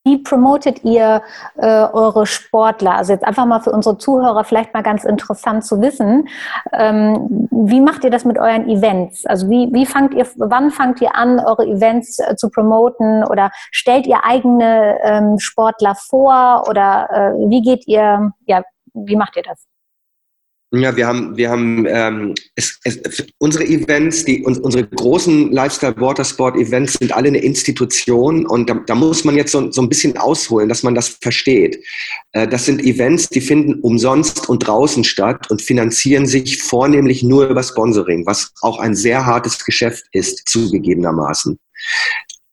Wie 0.06 0.20
promotet 0.20 0.84
ihr 0.84 1.24
äh, 1.58 1.66
eure 1.66 2.28
Sportler? 2.28 2.96
Also 2.96 3.12
jetzt 3.12 3.26
einfach 3.26 3.48
mal 3.48 3.60
für 3.60 3.72
unsere 3.72 3.98
Zuhörer 3.98 4.44
vielleicht 4.44 4.72
mal 4.72 4.84
ganz 4.84 5.04
interessant 5.04 5.66
zu 5.66 5.82
wissen. 5.82 6.30
Ähm, 6.74 7.48
wie 7.50 7.82
macht 7.82 8.04
ihr 8.04 8.12
das 8.12 8.24
mit 8.24 8.38
euren 8.38 8.70
Events? 8.70 9.26
Also 9.26 9.50
wie, 9.50 9.68
wie 9.74 9.88
fangt 9.88 10.14
ihr, 10.14 10.28
wann 10.36 10.70
fangt 10.70 11.02
ihr 11.02 11.16
an, 11.16 11.40
eure 11.40 11.66
Events 11.66 12.20
äh, 12.20 12.36
zu 12.36 12.52
promoten? 12.52 13.24
Oder 13.24 13.50
stellt 13.72 14.06
ihr 14.06 14.24
eigene 14.24 15.00
ähm, 15.02 15.40
Sportler 15.40 15.96
vor? 15.96 16.66
Oder 16.70 17.10
äh, 17.10 17.50
wie 17.50 17.64
geht 17.64 17.88
ihr, 17.88 18.32
ja, 18.46 18.62
wie 18.94 19.16
macht 19.16 19.36
ihr 19.38 19.44
das? 19.44 19.66
Ja, 20.76 20.96
wir 20.96 21.08
haben, 21.08 21.38
wir 21.38 21.50
haben 21.50 21.86
ähm, 21.88 22.36
es, 22.56 22.80
es, 22.84 23.00
unsere 23.38 23.66
Events, 23.66 24.26
die, 24.26 24.44
uns, 24.44 24.60
unsere 24.60 24.86
großen 24.86 25.52
Lifestyle 25.52 25.96
Watersport 25.98 26.58
Events 26.58 26.94
sind 26.94 27.16
alle 27.16 27.30
eine 27.30 27.38
Institution 27.38 28.46
und 28.46 28.70
da, 28.70 28.82
da 28.86 28.94
muss 28.94 29.24
man 29.24 29.38
jetzt 29.38 29.52
so, 29.52 29.72
so 29.72 29.82
ein 29.82 29.90
bisschen 29.90 30.18
ausholen, 30.18 30.68
dass 30.68 30.84
man 30.84 30.94
das 30.94 31.18
versteht. 31.22 31.82
Äh, 32.34 32.48
das 32.48 32.66
sind 32.66 32.84
Events, 32.84 33.30
die 33.30 33.42
finden 33.42 33.76
umsonst 33.82 34.50
und 34.50 34.68
draußen 34.68 35.04
statt 35.04 35.50
und 35.50 35.62
finanzieren 35.62 36.26
sich 36.26 36.62
vornehmlich 36.62 37.24
nur 37.24 37.48
über 37.48 37.64
Sponsoring, 37.64 38.26
was 38.26 38.52
auch 38.62 38.80
ein 38.80 38.96
sehr 38.96 39.26
hartes 39.26 39.64
Geschäft 39.64 40.06
ist, 40.12 40.48
zugegebenermaßen. 40.50 41.58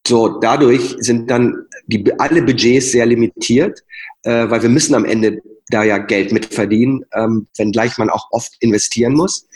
So, 0.07 0.41
dadurch 0.41 0.97
sind 0.99 1.31
dann 1.31 1.67
die, 1.87 2.05
alle 2.19 2.43
Budgets 2.43 2.93
sehr 2.93 3.07
limitiert, 3.07 3.83
äh, 4.23 4.49
weil 4.49 4.63
wir 4.63 4.69
müssen 4.69 4.95
am 4.95 5.05
Ende 5.05 5.41
da 5.69 5.83
ja 5.83 5.99
Geld 5.99 6.33
mitverdienen, 6.33 7.05
ähm, 7.15 7.47
wenngleich 7.57 7.99
man 7.99 8.11
auch 8.11 8.29
oft 8.31 8.53
investieren 8.61 9.15
muss. 9.15 9.47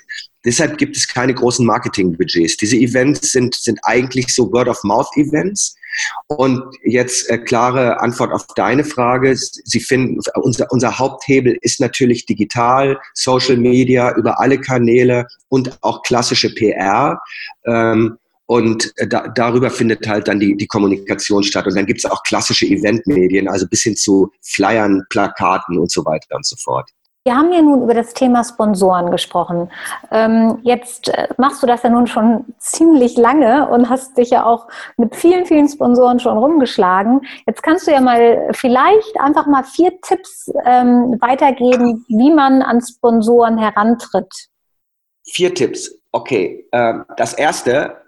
Deshalb 0.44 0.78
gibt 0.78 0.96
es 0.96 1.08
keine 1.08 1.34
großen 1.34 1.66
Marketingbudgets. 1.66 2.56
Diese 2.56 2.76
Events 2.76 3.32
sind, 3.32 3.54
sind 3.56 3.80
eigentlich 3.82 4.32
so 4.32 4.52
Word-of-Mouth-Events. 4.52 5.76
Und 6.28 6.62
jetzt 6.84 7.28
äh, 7.30 7.38
klare 7.38 8.00
Antwort 8.00 8.32
auf 8.32 8.46
deine 8.54 8.84
Frage. 8.84 9.34
Sie 9.36 9.80
finden, 9.80 10.20
unser, 10.36 10.70
unser 10.70 10.98
Haupthebel 10.98 11.58
ist 11.62 11.80
natürlich 11.80 12.26
digital, 12.26 12.98
Social 13.14 13.56
Media, 13.56 14.14
über 14.16 14.38
alle 14.38 14.60
Kanäle 14.60 15.26
und 15.48 15.76
auch 15.82 16.02
klassische 16.02 16.54
PR. 16.54 17.20
Ähm, 17.66 18.18
und 18.46 18.92
äh, 18.96 19.06
da, 19.06 19.28
darüber 19.28 19.70
findet 19.70 20.06
halt 20.06 20.28
dann 20.28 20.40
die, 20.40 20.56
die 20.56 20.66
Kommunikation 20.66 21.42
statt. 21.42 21.66
Und 21.66 21.76
dann 21.76 21.86
gibt 21.86 21.98
es 21.98 22.10
auch 22.10 22.22
klassische 22.22 22.66
Eventmedien, 22.66 23.48
also 23.48 23.66
bis 23.66 23.82
hin 23.82 23.96
zu 23.96 24.30
Flyern, 24.42 25.04
Plakaten 25.10 25.78
und 25.78 25.90
so 25.90 26.04
weiter 26.04 26.36
und 26.36 26.46
so 26.46 26.56
fort. 26.56 26.88
Wir 27.24 27.34
haben 27.34 27.52
ja 27.52 27.60
nun 27.60 27.82
über 27.82 27.94
das 27.94 28.14
Thema 28.14 28.44
Sponsoren 28.44 29.10
gesprochen. 29.10 29.68
Ähm, 30.12 30.60
jetzt 30.62 31.08
äh, 31.08 31.26
machst 31.38 31.60
du 31.60 31.66
das 31.66 31.82
ja 31.82 31.90
nun 31.90 32.06
schon 32.06 32.44
ziemlich 32.58 33.16
lange 33.16 33.68
und 33.68 33.90
hast 33.90 34.16
dich 34.16 34.30
ja 34.30 34.46
auch 34.46 34.68
mit 34.96 35.16
vielen, 35.16 35.44
vielen 35.44 35.68
Sponsoren 35.68 36.20
schon 36.20 36.38
rumgeschlagen. 36.38 37.22
Jetzt 37.48 37.64
kannst 37.64 37.88
du 37.88 37.90
ja 37.90 38.00
mal 38.00 38.50
vielleicht 38.52 39.18
einfach 39.18 39.48
mal 39.48 39.64
vier 39.64 40.00
Tipps 40.02 40.52
ähm, 40.64 41.16
weitergeben, 41.20 42.04
wie 42.06 42.30
man 42.30 42.62
an 42.62 42.80
Sponsoren 42.80 43.58
herantritt. 43.58 44.32
Vier 45.24 45.52
Tipps. 45.52 45.98
Okay. 46.12 46.68
Ähm, 46.70 47.06
das 47.16 47.32
erste, 47.32 48.05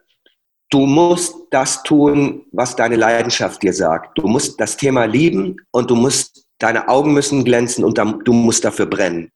Du 0.70 0.80
musst 0.80 1.34
das 1.50 1.82
tun, 1.82 2.44
was 2.52 2.76
deine 2.76 2.96
Leidenschaft 2.96 3.62
dir 3.62 3.72
sagt. 3.72 4.18
Du 4.18 4.26
musst 4.26 4.60
das 4.60 4.76
Thema 4.76 5.06
lieben 5.06 5.56
und 5.70 5.90
du 5.90 5.96
musst, 5.96 6.46
deine 6.58 6.88
Augen 6.88 7.14
müssen 7.14 7.44
glänzen 7.44 7.84
und 7.84 7.96
du 7.98 8.32
musst 8.32 8.64
dafür 8.64 8.86
brennen. 8.86 9.30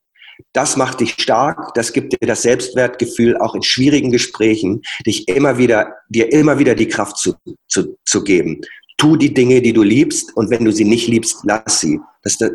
Das 0.53 0.77
macht 0.77 1.01
dich 1.01 1.15
stark, 1.19 1.73
das 1.75 1.93
gibt 1.93 2.13
dir 2.13 2.27
das 2.27 2.43
Selbstwertgefühl, 2.43 3.37
auch 3.39 3.55
in 3.55 3.63
schwierigen 3.63 4.11
Gesprächen, 4.11 4.83
dich 5.07 5.29
immer 5.29 5.57
wieder, 5.57 5.95
dir 6.09 6.33
immer 6.33 6.59
wieder 6.59 6.75
die 6.75 6.89
Kraft 6.89 7.17
zu, 7.17 7.35
zu, 7.69 7.97
zu 8.05 8.25
geben. 8.25 8.61
Tu 8.99 9.17
die 9.17 9.33
Dinge, 9.33 9.63
die 9.63 9.73
du 9.73 9.83
liebst 9.83 10.37
und 10.37 10.51
wenn 10.51 10.65
du 10.65 10.73
sie 10.73 10.85
nicht 10.85 11.09
liebst, 11.09 11.39
lass 11.45 11.81
sie. 11.81 12.01
Das, 12.23 12.39
das, 12.39 12.53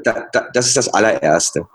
das 0.54 0.68
ist 0.68 0.78
das 0.78 0.90
allererste. 0.90 1.68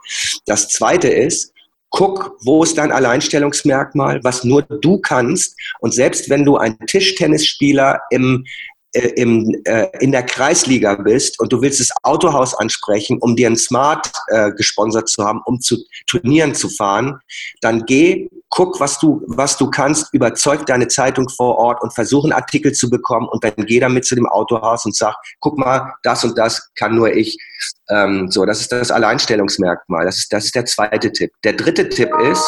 Das 0.46 0.68
zweite 0.68 1.08
ist, 1.08 1.52
guck, 1.92 2.36
wo 2.40 2.64
ist 2.64 2.78
dein 2.78 2.90
Alleinstellungsmerkmal, 2.90 4.24
was 4.24 4.44
nur 4.44 4.62
du 4.62 4.98
kannst. 4.98 5.56
Und 5.78 5.94
selbst 5.94 6.28
wenn 6.28 6.44
du 6.44 6.56
ein 6.56 6.76
Tischtennisspieler 6.86 8.00
im, 8.10 8.44
im, 8.92 9.54
äh, 9.64 9.88
in 10.00 10.12
der 10.12 10.22
Kreisliga 10.22 10.94
bist 10.96 11.40
und 11.40 11.52
du 11.52 11.62
willst 11.62 11.80
das 11.80 11.90
Autohaus 12.02 12.54
ansprechen, 12.54 13.18
um 13.20 13.36
dir 13.36 13.48
ein 13.48 13.56
Smart 13.56 14.12
äh, 14.28 14.52
gesponsert 14.52 15.08
zu 15.08 15.24
haben, 15.24 15.40
um 15.46 15.60
zu 15.60 15.78
Turnieren 16.06 16.54
zu 16.54 16.68
fahren, 16.68 17.18
dann 17.60 17.84
geh, 17.86 18.28
guck, 18.50 18.80
was 18.80 18.98
du, 18.98 19.22
was 19.26 19.56
du 19.56 19.70
kannst, 19.70 20.12
überzeug 20.12 20.66
deine 20.66 20.88
Zeitung 20.88 21.28
vor 21.30 21.56
Ort 21.56 21.82
und 21.82 21.94
versuch 21.94 22.24
einen 22.24 22.34
Artikel 22.34 22.72
zu 22.72 22.90
bekommen 22.90 23.28
und 23.28 23.42
dann 23.42 23.54
geh 23.56 23.80
damit 23.80 24.04
zu 24.04 24.14
dem 24.14 24.26
Autohaus 24.26 24.84
und 24.84 24.94
sag, 24.94 25.14
guck 25.40 25.56
mal, 25.56 25.94
das 26.02 26.22
und 26.24 26.36
das 26.36 26.70
kann 26.74 26.94
nur 26.94 27.14
ich. 27.14 27.38
Ähm, 27.88 28.30
so, 28.30 28.44
das 28.44 28.60
ist 28.60 28.72
das 28.72 28.90
Alleinstellungsmerkmal. 28.90 30.04
Das 30.04 30.18
ist, 30.18 30.32
das 30.32 30.44
ist 30.46 30.54
der 30.54 30.66
zweite 30.66 31.12
Tipp. 31.12 31.32
Der 31.44 31.54
dritte 31.54 31.88
Tipp 31.88 32.10
ist, 32.30 32.44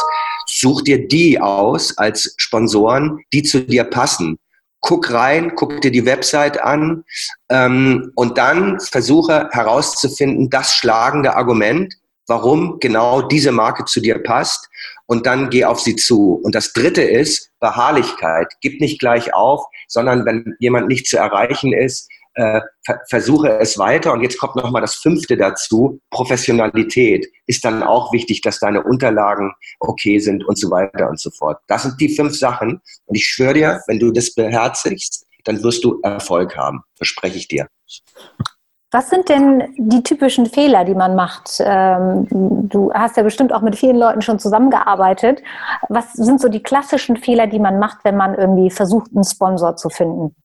such 0.47 0.83
dir 0.83 1.09
die 1.09 1.41
aus 1.41 1.97
als 1.97 2.35
Sponsoren, 2.37 3.21
die 3.33 3.43
zu 3.43 3.61
dir 3.61 3.85
passen. 3.85 4.39
Guck 4.87 5.11
rein, 5.11 5.53
guck 5.57 5.81
dir 5.81 5.91
die 5.91 6.05
Website 6.05 6.61
an 6.61 7.05
ähm, 7.49 8.13
und 8.17 8.37
dann 8.37 8.79
versuche 8.81 9.49
herauszufinden, 9.51 10.51
das 10.51 10.75
schlagende 10.75 11.37
Argument, 11.37 11.95
warum 12.27 12.79
genau 12.81 13.23
diese 13.23 13.51
Marke 13.51 13.87
zu 13.87 14.03
dir 14.03 14.23
passt 14.23 14.69
und 15.07 15.25
dann 15.25 15.49
geh 15.49 15.65
auf 15.65 15.81
sie 15.81 15.97
zu. 15.97 16.39
Und 16.43 16.55
das 16.55 16.75
dritte 16.75 17.03
ist 17.03 17.51
Beharrlichkeit. 17.61 18.53
Gib 18.61 18.83
nicht 18.83 19.01
gleich 19.01 19.33
auf, 19.33 19.65
sondern 19.89 20.27
wenn 20.27 20.55
jemand 20.59 20.89
nicht 20.89 21.07
zu 21.07 21.17
erreichen 21.17 21.73
ist, 21.73 22.11
äh, 22.35 22.61
ver 22.85 23.01
versuche 23.09 23.59
es 23.59 23.79
weiter. 23.79 24.13
Und 24.13 24.23
jetzt 24.23 24.39
kommt 24.39 24.57
nochmal 24.57 24.83
das 24.83 24.97
fünfte 24.97 25.37
dazu. 25.37 26.01
Professionalität 26.11 27.27
ist 27.47 27.65
dann 27.65 27.83
auch 27.83 28.13
wichtig, 28.13 28.41
dass 28.43 28.61
deine 28.61 28.83
Unterlagen 28.83 29.53
okay 29.81 30.19
sind 30.19 30.45
und 30.45 30.59
so 30.59 30.71
weiter 30.71 31.09
und 31.09 31.21
so 31.21 31.31
fort. 31.31 31.59
Das 31.69 31.83
sind 31.83 32.01
die 32.01 32.15
fünf 32.15 32.37
Sachen. 32.37 32.81
Und 33.07 33.15
ich 33.15 33.27
schwöre 33.27 33.55
dir, 33.55 33.81
wenn 33.87 33.99
du 33.99 34.11
das 34.11 34.35
beherzigst, 34.35 35.27
dann 35.45 35.63
wirst 35.63 35.85
du 35.85 36.01
Erfolg 36.03 36.57
haben. 36.57 36.83
Verspreche 36.97 37.39
ich 37.39 37.49
dir. 37.49 37.67
Was 38.91 39.11
sind 39.11 39.29
denn 39.29 39.75
die 39.77 40.05
typischen 40.05 40.47
Fehler, 40.47 40.85
die 40.85 40.95
man 40.95 41.17
macht? 41.17 41.57
Ähm, 41.59 42.29
du 42.31 42.93
hast 42.93 43.17
ja 43.17 43.25
bestimmt 43.25 43.53
auch 43.53 43.61
mit 43.61 43.75
vielen 43.75 43.97
Leuten 43.97 44.23
schon 44.23 44.39
zusammengearbeitet. 44.39 45.43
Was 45.89 46.13
sind 46.13 46.41
so 46.41 46.49
die 46.49 46.63
klassischen 46.63 47.17
Fehler, 47.17 47.49
die 47.49 47.59
man 47.59 47.81
macht, 47.81 48.05
wenn 48.05 48.17
man 48.17 48.37
irgendwie 48.37 48.71
versucht, 48.71 49.11
einen 49.13 49.25
Sponsor 49.25 49.75
zu 49.75 49.89
finden? 49.89 50.37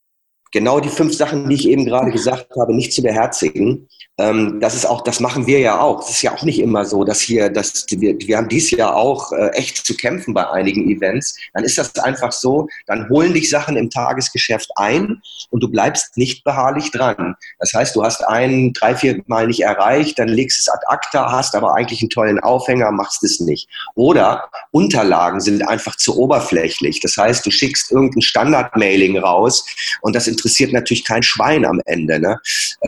Genau 0.52 0.80
die 0.80 0.90
fünf 0.90 1.14
Sachen, 1.16 1.48
die 1.50 1.56
ich 1.56 1.68
eben 1.68 1.86
gerade 1.86 2.12
gesagt 2.12 2.56
habe, 2.60 2.76
nicht 2.76 2.94
zu 2.94 3.04
beherzigen. 3.04 3.88
Ähm, 4.20 4.60
das 4.60 4.76
ist 4.76 4.86
auch, 4.86 5.02
das 5.02 5.22
machen 5.22 5.48
wir 5.48 5.60
ja 5.60 5.80
auch. 5.80 6.04
Es 6.04 6.10
ist 6.10 6.22
ja 6.22 6.34
auch 6.34 6.44
nicht 6.44 6.60
immer 6.60 6.84
so, 6.84 7.06
dass 7.06 7.22
hier, 7.22 7.50
dass 7.50 7.86
wir, 7.90 8.20
wir 8.20 8.38
haben 8.38 8.50
dies 8.50 8.70
Jahr 8.70 8.96
auch 8.96 9.32
äh, 9.32 9.48
echt 9.52 9.78
zu 9.86 9.96
kämpfen 9.96 10.34
bei 10.34 10.48
einigen 10.50 10.90
Events. 10.90 11.38
Dann 11.54 11.64
ist 11.64 11.78
das 11.78 11.98
einfach 12.00 12.34
so, 12.34 12.68
dann 12.86 13.08
holen 13.10 13.34
dich 13.34 13.50
Sachen 13.50 13.78
im 13.78 13.90
Tagesgeschäft 13.90 14.70
ein 14.76 15.22
und 15.52 15.64
du 15.64 15.70
bleibst 15.70 16.18
nicht 16.18 16.44
beharrlich 16.44 16.92
dran. 16.92 17.36
Das 17.60 17.72
heißt, 17.74 17.96
du 17.96 18.04
hast 18.04 18.22
einen 18.28 18.74
drei, 18.74 18.94
vier 18.94 19.22
Mal 19.28 19.48
nicht 19.48 19.62
erreicht, 19.62 20.20
dann 20.20 20.28
legst 20.28 20.60
es 20.60 20.68
ad 20.68 20.84
acta, 20.88 21.32
hast 21.32 21.56
aber 21.56 21.76
eigentlich 21.76 22.02
einen 22.02 22.10
tollen 22.10 22.40
Aufhänger, 22.40 22.92
machst 22.92 23.24
es 23.24 23.40
nicht. 23.40 23.70
Oder 23.96 24.50
Unterlagen 24.72 25.40
sind 25.40 25.66
einfach 25.66 25.96
zu 25.96 26.18
oberflächlich. 26.18 27.00
Das 27.00 27.16
heißt, 27.16 27.46
du 27.46 27.52
schickst 27.52 27.92
irgendein 27.92 28.22
Standard-Mailing 28.22 29.18
raus 29.18 29.66
und 30.02 30.14
das 30.14 30.28
interessiert 30.28 30.74
natürlich 30.74 31.06
kein 31.06 31.24
Schwein 31.24 31.66
am 31.66 31.82
Ende. 31.86 32.20
Ne? 32.20 32.40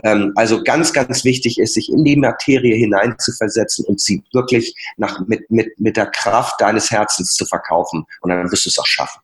Ähm, 0.04 0.32
also 0.36 0.62
ganz, 0.62 0.92
ganz 0.92 1.21
wichtig 1.24 1.58
ist, 1.58 1.74
sich 1.74 1.90
in 1.90 2.04
die 2.04 2.16
Materie 2.16 2.74
hineinzuversetzen 2.76 3.84
und 3.86 4.00
sie 4.00 4.22
wirklich 4.32 4.74
nach, 4.96 5.20
mit, 5.26 5.50
mit, 5.50 5.78
mit 5.78 5.96
der 5.96 6.06
Kraft 6.06 6.60
deines 6.60 6.90
Herzens 6.90 7.34
zu 7.34 7.44
verkaufen. 7.46 8.04
Und 8.20 8.30
dann 8.30 8.50
wirst 8.50 8.64
du 8.64 8.68
es 8.68 8.78
auch 8.78 8.86
schaffen. 8.86 9.20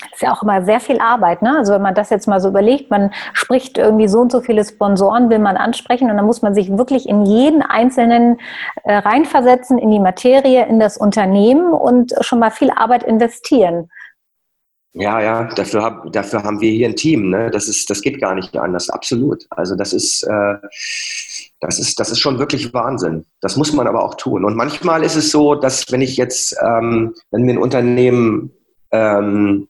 Das 0.00 0.12
ist 0.14 0.22
ja 0.22 0.32
auch 0.32 0.42
immer 0.42 0.64
sehr 0.64 0.80
viel 0.80 0.98
Arbeit, 0.98 1.42
ne? 1.42 1.58
Also 1.58 1.74
wenn 1.74 1.82
man 1.82 1.94
das 1.94 2.08
jetzt 2.08 2.26
mal 2.26 2.40
so 2.40 2.48
überlegt, 2.48 2.90
man 2.90 3.12
spricht 3.34 3.76
irgendwie 3.76 4.08
so 4.08 4.20
und 4.20 4.32
so 4.32 4.40
viele 4.40 4.64
Sponsoren, 4.64 5.28
will 5.28 5.38
man 5.38 5.58
ansprechen 5.58 6.10
und 6.10 6.16
dann 6.16 6.24
muss 6.24 6.40
man 6.40 6.54
sich 6.54 6.74
wirklich 6.74 7.06
in 7.06 7.26
jeden 7.26 7.60
einzelnen 7.60 8.38
äh, 8.84 8.96
reinversetzen, 8.96 9.76
in 9.76 9.90
die 9.90 10.00
Materie, 10.00 10.66
in 10.66 10.80
das 10.80 10.96
Unternehmen 10.96 11.72
und 11.72 12.14
schon 12.22 12.38
mal 12.38 12.50
viel 12.50 12.70
Arbeit 12.70 13.02
investieren. 13.02 13.90
Ja, 14.92 15.20
ja, 15.20 15.44
dafür, 15.44 15.82
hab, 15.82 16.12
dafür 16.12 16.42
haben 16.42 16.60
wir 16.60 16.70
hier 16.70 16.88
ein 16.88 16.96
Team. 16.96 17.30
Ne? 17.30 17.50
Das, 17.50 17.68
ist, 17.68 17.88
das 17.90 18.00
geht 18.00 18.20
gar 18.20 18.34
nicht 18.34 18.56
anders, 18.56 18.90
absolut. 18.90 19.46
Also 19.50 19.76
das 19.76 19.92
ist, 19.92 20.24
äh, 20.24 20.56
das, 21.60 21.78
ist, 21.78 22.00
das 22.00 22.10
ist 22.10 22.20
schon 22.20 22.38
wirklich 22.38 22.72
Wahnsinn. 22.72 23.26
Das 23.40 23.56
muss 23.56 23.72
man 23.72 23.86
aber 23.86 24.02
auch 24.02 24.14
tun. 24.14 24.44
Und 24.44 24.56
manchmal 24.56 25.04
ist 25.04 25.16
es 25.16 25.30
so, 25.30 25.54
dass 25.54 25.90
wenn 25.92 26.00
ich 26.00 26.16
jetzt, 26.16 26.56
ähm, 26.62 27.14
wenn 27.30 27.42
mir 27.42 27.52
ein 27.52 27.58
Unternehmen 27.58 28.52
ähm, 28.90 29.68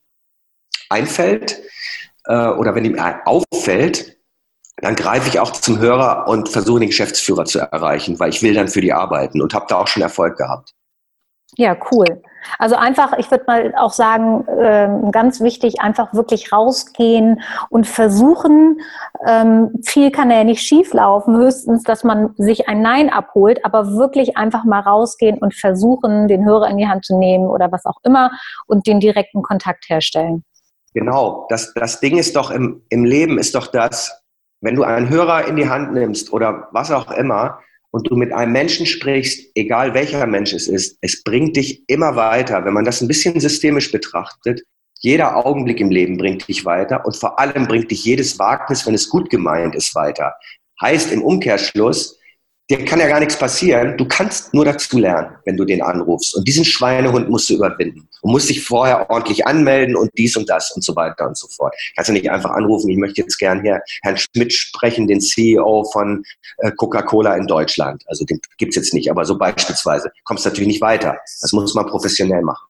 einfällt 0.89 1.61
äh, 2.25 2.49
oder 2.49 2.75
wenn 2.75 2.85
ihm 2.85 2.99
auffällt, 2.99 4.17
dann 4.77 4.95
greife 4.95 5.29
ich 5.29 5.41
auch 5.41 5.53
zum 5.53 5.79
Hörer 5.79 6.27
und 6.27 6.49
versuche 6.49 6.81
den 6.81 6.89
Geschäftsführer 6.89 7.45
zu 7.45 7.59
erreichen, 7.59 8.19
weil 8.19 8.31
ich 8.31 8.43
will 8.43 8.55
dann 8.55 8.69
für 8.69 8.81
die 8.81 8.93
arbeiten 8.93 9.43
und 9.43 9.53
habe 9.53 9.67
da 9.69 9.77
auch 9.77 9.89
schon 9.89 10.03
Erfolg 10.03 10.39
gehabt. 10.39 10.75
Ja, 11.57 11.77
cool. 11.91 12.23
Also 12.59 12.77
einfach, 12.77 13.13
ich 13.19 13.31
würde 13.31 13.45
mal 13.47 13.75
auch 13.77 13.93
sagen, 13.93 14.47
ähm, 14.61 15.11
ganz 15.11 15.41
wichtig, 15.41 15.81
einfach 15.81 16.15
wirklich 16.15 16.53
rausgehen 16.53 17.43
und 17.69 17.87
versuchen, 17.87 18.81
ähm, 19.27 19.71
viel 19.85 20.11
kann 20.11 20.31
ja 20.31 20.45
nicht 20.45 20.63
schief 20.63 20.95
laufen, 20.95 21.37
höchstens, 21.37 21.83
dass 21.83 22.05
man 22.05 22.35
sich 22.37 22.69
ein 22.69 22.83
Nein 22.83 23.11
abholt, 23.11 23.65
aber 23.65 23.95
wirklich 23.95 24.37
einfach 24.37 24.65
mal 24.65 24.81
rausgehen 24.81 25.39
und 25.39 25.55
versuchen, 25.55 26.29
den 26.29 26.45
Hörer 26.45 26.69
in 26.69 26.79
die 26.79 26.89
Hand 26.89 27.05
zu 27.05 27.19
nehmen 27.19 27.47
oder 27.47 27.71
was 27.73 27.85
auch 27.85 27.99
immer 28.05 28.31
und 28.67 28.87
den 28.87 29.01
direkten 29.01 29.43
Kontakt 29.43 29.89
herstellen. 29.89 30.45
Genau, 30.95 31.47
das, 31.51 31.73
das 31.75 32.01
Ding 32.01 32.17
ist 32.17 32.37
doch 32.37 32.51
im, 32.51 32.83
im 32.89 33.05
Leben 33.05 33.39
ist 33.39 33.55
doch 33.55 33.67
das, 33.67 34.23
wenn 34.61 34.77
du 34.77 34.83
einen 34.83 35.09
Hörer 35.09 35.47
in 35.47 35.57
die 35.57 35.69
Hand 35.69 35.93
nimmst 35.93 36.33
oder 36.33 36.69
was 36.73 36.91
auch 36.91 37.11
immer, 37.11 37.61
und 37.91 38.11
du 38.11 38.17
mit 38.17 38.33
einem 38.33 38.53
Menschen 38.53 38.87
sprichst, 38.87 39.51
egal 39.55 39.95
welcher 39.95 40.27
Mensch 40.27 40.53
es 40.53 40.69
ist, 40.69 40.99
es 41.01 41.23
bringt 41.23 41.57
dich 41.57 41.83
immer 41.89 42.17
weiter. 42.17 42.65
Wenn 42.65 42.75
man 42.75 42.85
das 42.85 43.01
ein 43.01 43.09
bisschen 43.09 43.39
systemisch 43.41 43.91
betrachtet, 43.91 44.63
jeder 45.01 45.35
Augenblick 45.37 45.81
im 45.81 45.91
Leben 45.91 46.19
bringt 46.19 46.47
dich 46.47 46.65
weiter 46.65 47.05
und 47.07 47.17
vor 47.17 47.39
allem 47.39 47.67
bringt 47.67 47.91
dich 47.91 48.05
jedes 48.05 48.39
Wagnis, 48.39 48.87
wenn 48.87 48.95
es 48.95 49.09
gut 49.09 49.31
gemeint 49.31 49.75
ist, 49.75 49.95
weiter. 49.95 50.35
Heißt 50.81 51.11
im 51.11 51.23
Umkehrschluss, 51.23 52.20
dir 52.71 52.85
kann 52.85 53.01
ja 53.01 53.09
gar 53.09 53.19
nichts 53.19 53.37
passieren. 53.37 53.97
Du 53.97 54.07
kannst 54.07 54.55
nur 54.55 54.65
dazu 54.65 54.99
lernen, 54.99 55.37
wenn 55.45 55.57
du 55.57 55.65
den 55.65 55.83
anrufst. 55.83 56.37
Und 56.37 56.47
diesen 56.47 56.65
Schweinehund 56.65 57.29
musst 57.29 57.51
du 57.51 57.55
überwinden. 57.55 58.09
Und 58.23 58.33
musst 58.33 58.49
dich 58.49 58.65
vorher 58.65 59.11
ordentlich 59.11 59.47
anmelden 59.47 59.97
und 59.97 60.11
dies 60.17 60.37
und 60.37 60.49
das 60.49 60.71
und 60.71 60.85
so 60.85 60.95
weiter 60.95 61.27
und 61.27 61.37
so 61.37 61.49
fort. 61.49 61.75
Kannst 61.97 62.09
du 62.09 62.13
nicht 62.13 62.31
einfach 62.31 62.51
anrufen, 62.51 62.89
ich 62.89 62.97
möchte 62.97 63.21
jetzt 63.21 63.39
gern 63.39 63.61
hier 63.63 63.81
Herrn 64.03 64.17
Schmidt 64.17 64.53
sprechen, 64.53 65.09
den 65.09 65.21
CEO 65.21 65.85
von 65.93 66.23
äh, 66.59 66.71
Coca-Cola 66.71 67.35
in 67.35 67.47
Deutschland. 67.47 68.05
Also 68.07 68.25
den 68.25 68.41
gibt's 68.57 68.77
jetzt 68.77 68.95
nicht, 68.95 69.11
aber 69.11 69.25
so 69.25 69.37
beispielsweise. 69.37 70.13
Kommst 70.25 70.45
natürlich 70.45 70.69
nicht 70.69 70.83
weiter. 70.83 71.19
Das 71.41 71.53
muss 71.53 71.75
man 71.75 71.87
professionell 71.87 72.43
machen. 72.43 72.67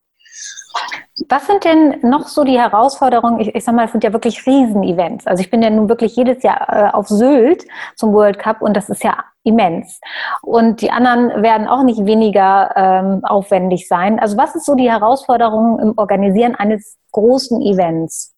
Was 1.28 1.46
sind 1.46 1.64
denn 1.64 2.00
noch 2.02 2.28
so 2.28 2.44
die 2.44 2.58
Herausforderungen? 2.58 3.40
Ich, 3.40 3.54
ich 3.54 3.62
sag 3.62 3.74
mal, 3.74 3.84
es 3.84 3.92
sind 3.92 4.04
ja 4.04 4.12
wirklich 4.12 4.46
Riesenevents. 4.46 5.26
Also 5.26 5.42
ich 5.42 5.50
bin 5.50 5.60
ja 5.60 5.68
nun 5.68 5.88
wirklich 5.88 6.16
jedes 6.16 6.42
Jahr 6.42 6.68
äh, 6.68 6.90
auf 6.90 7.08
Sylt 7.08 7.66
zum 7.96 8.12
World 8.14 8.38
Cup 8.38 8.62
und 8.62 8.74
das 8.74 8.88
ist 8.88 9.04
ja 9.04 9.24
immens. 9.44 10.00
Und 10.42 10.82
die 10.82 10.90
anderen 10.90 11.42
werden 11.42 11.66
auch 11.66 11.82
nicht 11.82 12.04
weniger 12.04 12.72
ähm, 12.76 13.24
aufwendig 13.24 13.88
sein. 13.88 14.18
Also 14.18 14.36
was 14.36 14.54
ist 14.54 14.66
so 14.66 14.74
die 14.74 14.90
Herausforderung 14.90 15.78
im 15.78 15.94
Organisieren 15.96 16.54
eines 16.54 16.96
großen 17.12 17.60
Events? 17.62 18.34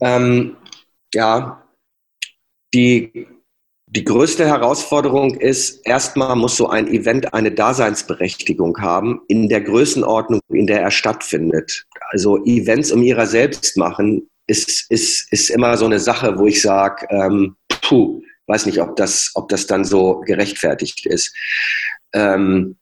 Ähm, 0.00 0.56
ja, 1.14 1.62
die 2.74 3.26
die 3.88 4.04
größte 4.04 4.44
Herausforderung 4.44 5.36
ist, 5.36 5.86
erstmal 5.86 6.34
muss 6.34 6.56
so 6.56 6.68
ein 6.68 6.88
Event 6.88 7.32
eine 7.32 7.52
Daseinsberechtigung 7.52 8.76
haben 8.80 9.20
in 9.28 9.48
der 9.48 9.60
Größenordnung, 9.60 10.40
in 10.48 10.66
der 10.66 10.82
er 10.82 10.90
stattfindet. 10.90 11.86
Also 12.10 12.44
Events 12.44 12.90
um 12.90 13.02
ihrer 13.02 13.26
selbst 13.26 13.76
machen 13.76 14.28
ist, 14.48 14.90
ist, 14.90 15.32
ist 15.32 15.50
immer 15.50 15.76
so 15.76 15.86
eine 15.86 16.00
Sache, 16.00 16.38
wo 16.38 16.46
ich 16.46 16.60
sage, 16.60 17.06
ähm, 17.10 17.56
puh, 17.82 18.20
weiß 18.46 18.66
nicht, 18.66 18.80
ob 18.80 18.96
das, 18.96 19.32
ob 19.34 19.48
das 19.48 19.66
dann 19.66 19.84
so 19.84 20.20
gerechtfertigt 20.20 21.06
ist. 21.06 21.34
Ähm, 22.12 22.76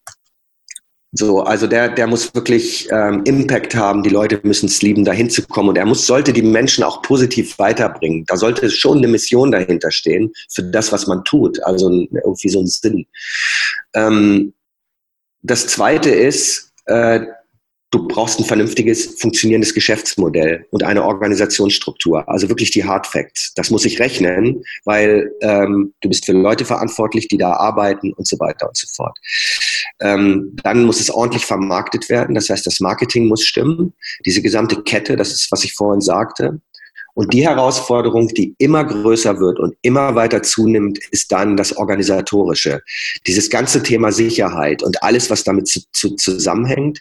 so, 1.16 1.42
also 1.42 1.68
der, 1.68 1.90
der 1.90 2.09
muss 2.09 2.35
wirklich 2.35 2.88
ähm, 2.90 3.22
Impact 3.24 3.77
haben. 3.77 4.03
Die 4.03 4.11
Leute 4.11 4.40
müssen 4.42 4.66
es 4.66 4.83
lieben, 4.83 5.05
da 5.05 5.12
hinzukommen. 5.12 5.68
Und 5.68 5.77
er 5.77 5.87
muss, 5.87 6.07
sollte 6.07 6.33
die 6.33 6.42
Menschen 6.42 6.83
auch 6.83 7.03
positiv 7.03 7.57
weiterbringen. 7.61 8.24
Da 8.27 8.37
sollte 8.37 8.68
schon 8.68 8.98
eine 8.98 9.07
Mission 9.07 9.53
dahinter 9.53 9.92
stehen 9.92 10.33
für 10.53 10.64
das, 10.64 10.90
was 10.90 11.07
man 11.07 11.22
tut. 11.22 11.62
Also 11.62 11.88
irgendwie 11.88 12.48
so 12.48 12.61
ein 12.61 12.66
Sinn. 12.66 13.07
Ähm, 13.94 14.55
das 15.42 15.68
zweite 15.68 16.11
ist, 16.11 16.72
äh, 16.87 17.20
du 17.94 18.09
brauchst 18.09 18.40
ein 18.40 18.44
vernünftiges, 18.44 19.20
funktionierendes 19.20 19.72
Geschäftsmodell 19.72 20.66
und 20.70 20.83
eine 20.83 21.04
Organisationsstruktur. 21.04 22.28
Also 22.28 22.48
wirklich 22.48 22.72
die 22.72 22.85
Hard 22.85 23.07
Facts. 23.07 23.52
Das 23.54 23.70
muss 23.70 23.85
ich 23.85 24.00
rechnen, 24.00 24.64
weil 24.85 25.30
ähm, 25.42 25.94
du 26.00 26.09
bist 26.09 26.26
für 26.26 26.33
Leute 26.33 26.64
verantwortlich, 26.64 27.28
die 27.28 27.38
da 27.38 27.52
arbeiten 27.52 28.12
und 28.14 28.26
so 28.26 28.38
weiter 28.40 28.66
und 28.66 28.76
so 28.76 28.88
fort. 28.92 29.16
Ähm, 30.00 30.57
dann 30.64 30.85
muss 30.85 30.98
es 31.00 31.09
ordentlich 31.09 31.46
vermarktet 31.46 32.09
werden. 32.09 32.35
Das 32.35 32.48
heißt, 32.48 32.66
das 32.66 32.80
Marketing 32.80 33.28
muss 33.28 33.44
stimmen. 33.44 33.92
Diese 34.26 34.42
gesamte 34.42 34.83
Kette, 34.83 35.14
das 35.14 35.33
ist, 35.33 35.52
was 35.52 35.62
ich 35.62 35.72
vorhin 35.72 36.00
sagte. 36.00 36.61
Und 37.14 37.33
die 37.33 37.46
Herausforderung, 37.46 38.29
die 38.29 38.55
immer 38.59 38.85
größer 38.85 39.38
wird 39.38 39.59
und 39.61 39.77
immer 39.83 40.14
weiter 40.14 40.42
zunimmt, 40.42 40.98
ist 41.11 41.31
dann 41.33 41.57
das 41.57 41.77
Organisatorische. 41.77 42.83
Dieses 43.27 43.48
ganze 43.48 43.83
Thema 43.83 44.12
Sicherheit 44.12 44.83
und 44.83 45.03
alles, 45.03 45.31
was 45.31 45.44
damit 45.44 45.68
zu, 45.68 45.81
zu, 45.92 46.16
zusammenhängt. 46.16 47.00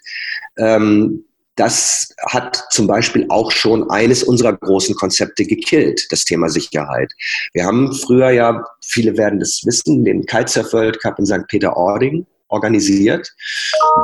Ähm, 0.58 1.26
das 1.56 2.16
hat 2.28 2.64
zum 2.72 2.88
Beispiel 2.88 3.28
auch 3.30 3.52
schon 3.52 3.90
eines 3.92 4.24
unserer 4.24 4.54
großen 4.54 4.96
Konzepte 4.96 5.46
gekillt, 5.46 6.08
das 6.10 6.26
Thema 6.26 6.50
Sicherheit. 6.50 7.12
Wir 7.54 7.66
haben 7.66 7.94
früher 7.94 8.32
ja, 8.32 8.64
viele 8.82 9.18
werden 9.18 9.40
das 9.40 9.62
wissen, 9.64 10.04
den 10.04 10.26
Kitesurf 10.26 10.74
World 10.74 11.00
Cup 11.02 11.20
in 11.20 11.28
St. 11.28 11.48
Peter-Ording 11.48 12.26
organisiert. 12.54 13.30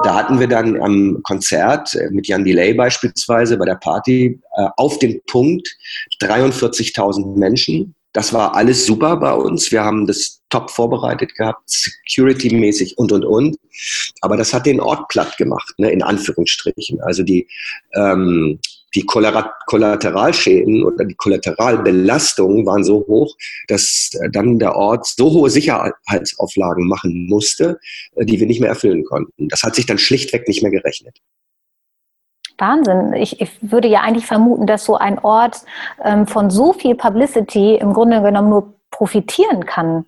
Da 0.03 0.15
hatten 0.15 0.39
wir 0.39 0.47
dann 0.47 0.81
am 0.81 1.19
Konzert 1.23 1.95
äh, 1.95 2.09
mit 2.11 2.27
Jan 2.27 2.43
Delay 2.43 2.73
beispielsweise 2.73 3.57
bei 3.57 3.65
der 3.65 3.75
Party 3.75 4.39
äh, 4.57 4.67
auf 4.77 4.99
den 4.99 5.21
Punkt 5.27 5.67
43.000 6.21 7.37
Menschen. 7.37 7.95
Das 8.13 8.33
war 8.33 8.55
alles 8.55 8.85
super 8.85 9.17
bei 9.17 9.33
uns. 9.33 9.71
Wir 9.71 9.83
haben 9.83 10.07
das 10.07 10.41
top 10.49 10.71
vorbereitet 10.71 11.35
gehabt, 11.35 11.61
security-mäßig 11.67 12.97
und, 12.97 13.11
und, 13.11 13.23
und. 13.23 13.57
Aber 14.21 14.35
das 14.35 14.53
hat 14.53 14.65
den 14.65 14.79
Ort 14.79 15.07
platt 15.09 15.37
gemacht, 15.37 15.73
ne, 15.77 15.91
in 15.91 16.01
Anführungsstrichen. 16.01 16.99
Also 17.01 17.21
die, 17.21 17.47
ähm, 17.93 18.59
die 18.95 19.05
Kollateralschäden 19.05 20.83
oder 20.83 21.05
die 21.05 21.15
Kollateralbelastungen 21.15 22.65
waren 22.65 22.83
so 22.83 23.05
hoch, 23.07 23.35
dass 23.67 24.11
äh, 24.21 24.29
dann 24.29 24.59
der 24.59 24.75
Ort 24.75 25.05
so 25.07 25.31
hohe 25.31 25.49
Sicherheitsauflagen 25.49 26.87
machen 26.87 27.27
musste, 27.27 27.79
äh, 28.15 28.25
die 28.25 28.39
wir 28.39 28.47
nicht 28.47 28.59
mehr 28.59 28.69
erfüllen 28.69 29.03
konnten. 29.05 29.47
Das 29.49 29.63
hat 29.63 29.75
sich 29.75 29.85
dann 29.85 29.97
schlichtweg 29.97 30.47
nicht 30.47 30.63
mehr 30.63 30.71
gerechnet. 30.71 31.17
Wahnsinn. 32.57 33.13
Ich, 33.13 33.39
ich 33.39 33.51
würde 33.61 33.87
ja 33.87 34.01
eigentlich 34.01 34.25
vermuten, 34.25 34.67
dass 34.67 34.83
so 34.83 34.97
ein 34.97 35.17
Ort 35.19 35.61
ähm, 36.03 36.27
von 36.27 36.49
so 36.49 36.73
viel 36.73 36.95
Publicity 36.95 37.75
im 37.75 37.93
Grunde 37.93 38.21
genommen 38.21 38.49
nur 38.49 38.73
profitieren 38.91 39.65
kann. 39.65 40.05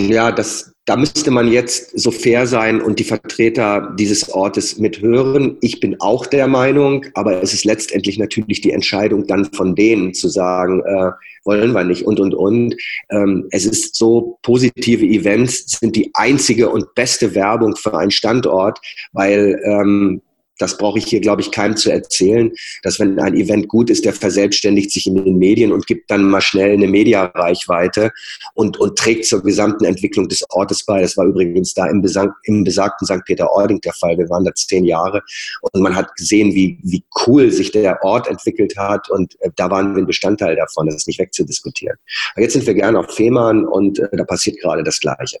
Ja, 0.00 0.30
das, 0.30 0.72
da 0.84 0.96
müsste 0.96 1.32
man 1.32 1.50
jetzt 1.50 1.98
so 1.98 2.12
fair 2.12 2.46
sein 2.46 2.80
und 2.80 3.00
die 3.00 3.04
Vertreter 3.04 3.96
dieses 3.98 4.28
Ortes 4.32 4.78
mithören. 4.78 5.56
Ich 5.60 5.80
bin 5.80 5.96
auch 5.98 6.24
der 6.24 6.46
Meinung, 6.46 7.04
aber 7.14 7.42
es 7.42 7.52
ist 7.52 7.64
letztendlich 7.64 8.16
natürlich 8.16 8.60
die 8.60 8.70
Entscheidung 8.70 9.26
dann 9.26 9.46
von 9.46 9.74
denen 9.74 10.14
zu 10.14 10.28
sagen, 10.28 10.82
äh, 10.84 11.10
wollen 11.44 11.72
wir 11.72 11.82
nicht 11.82 12.06
und, 12.06 12.20
und, 12.20 12.32
und. 12.32 12.76
Ähm, 13.10 13.48
es 13.50 13.66
ist 13.66 13.96
so, 13.96 14.38
positive 14.42 15.04
Events 15.04 15.80
sind 15.80 15.96
die 15.96 16.12
einzige 16.14 16.70
und 16.70 16.94
beste 16.94 17.34
Werbung 17.34 17.74
für 17.74 17.98
einen 17.98 18.12
Standort, 18.12 18.78
weil 19.10 19.60
ähm, 19.64 20.22
das 20.58 20.76
brauche 20.76 20.98
ich 20.98 21.06
hier, 21.06 21.20
glaube 21.20 21.42
ich, 21.42 21.50
keinem 21.50 21.76
zu 21.76 21.90
erzählen, 21.90 22.52
dass 22.82 22.98
wenn 23.00 23.18
ein 23.18 23.34
Event 23.34 23.68
gut 23.68 23.90
ist, 23.90 24.04
der 24.04 24.12
verselbstständigt 24.12 24.90
sich 24.90 25.06
in 25.06 25.16
den 25.16 25.38
Medien 25.38 25.72
und 25.72 25.86
gibt 25.86 26.10
dann 26.10 26.24
mal 26.24 26.40
schnell 26.40 26.72
eine 26.72 26.88
Mediareichweite 26.88 28.12
und, 28.54 28.78
und 28.78 28.98
trägt 28.98 29.26
zur 29.26 29.42
gesamten 29.42 29.84
Entwicklung 29.84 30.28
des 30.28 30.44
Ortes 30.50 30.84
bei. 30.84 31.00
Das 31.00 31.16
war 31.16 31.26
übrigens 31.26 31.74
da 31.74 31.86
im, 31.86 32.02
Besang, 32.02 32.32
im 32.44 32.64
besagten 32.64 33.06
St. 33.06 33.24
Peter-Ording 33.24 33.80
der 33.80 33.92
Fall. 33.92 34.18
Wir 34.18 34.28
waren 34.28 34.44
da 34.44 34.54
zehn 34.54 34.84
Jahre 34.84 35.22
und 35.60 35.82
man 35.82 35.94
hat 35.94 36.14
gesehen, 36.16 36.54
wie, 36.54 36.78
wie 36.82 37.04
cool 37.26 37.50
sich 37.50 37.70
der 37.70 38.02
Ort 38.02 38.28
entwickelt 38.28 38.76
hat 38.76 39.08
und 39.10 39.40
äh, 39.40 39.50
da 39.56 39.70
waren 39.70 39.94
wir 39.94 40.02
ein 40.02 40.06
Bestandteil 40.06 40.56
davon. 40.56 40.86
Das 40.86 40.96
ist 40.96 41.06
nicht 41.06 41.20
wegzudiskutieren. 41.20 41.96
Aber 42.34 42.42
jetzt 42.42 42.52
sind 42.52 42.66
wir 42.66 42.74
gerne 42.74 42.98
auf 42.98 43.14
Fehmarn 43.14 43.64
und 43.64 43.98
äh, 43.98 44.08
da 44.12 44.24
passiert 44.24 44.60
gerade 44.60 44.82
das 44.82 45.00
Gleiche. 45.00 45.38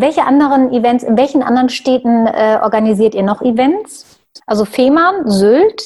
Welche 0.00 0.24
anderen 0.24 0.72
Events, 0.72 1.02
in 1.02 1.16
welchen 1.16 1.42
anderen 1.42 1.68
Städten 1.68 2.28
äh, 2.28 2.58
organisiert 2.62 3.16
ihr 3.16 3.24
noch 3.24 3.42
Events? 3.42 4.06
Also 4.46 4.64
Fehmarn, 4.64 5.28
Sylt? 5.28 5.82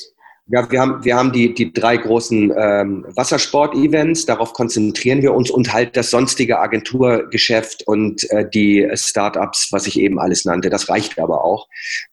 Ja, 0.49 0.71
wir 0.71 0.81
haben, 0.81 1.03
wir 1.03 1.17
haben 1.17 1.33
die, 1.33 1.55
die 1.55 1.73
drei 1.73 1.97
großen 1.97 2.53
ähm, 2.55 3.07
Wassersport-Events, 3.09 4.27
darauf 4.27 4.53
konzentrieren 4.53 5.23
wir 5.23 5.33
uns 5.33 5.51
und 5.51 5.73
halt 5.73 5.97
das 5.97 6.11
sonstige 6.11 6.59
Agenturgeschäft 6.59 7.87
und 7.87 8.31
äh, 8.31 8.47
die 8.53 8.87
Startups, 8.93 9.69
was 9.71 9.87
ich 9.87 9.99
eben 9.99 10.19
alles 10.19 10.45
nannte, 10.45 10.69
das 10.69 10.91
reicht 10.91 11.19
aber 11.19 11.43
auch. 11.43 11.69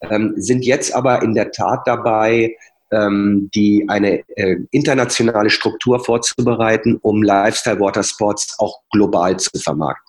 Ähm, 0.10 0.36
sind 0.38 0.64
jetzt 0.64 0.96
aber 0.96 1.22
in 1.22 1.34
der 1.34 1.52
Tat 1.52 1.82
dabei, 1.86 2.56
ähm, 2.92 3.50
die 3.54 3.84
eine 3.90 4.24
äh, 4.38 4.56
internationale 4.72 5.50
Struktur 5.50 6.00
vorzubereiten, 6.00 6.98
um 7.02 7.22
Lifestyle 7.22 7.82
Watersports 7.82 8.58
auch 8.60 8.80
global 8.92 9.38
zu 9.38 9.52
vermarkten. 9.60 10.09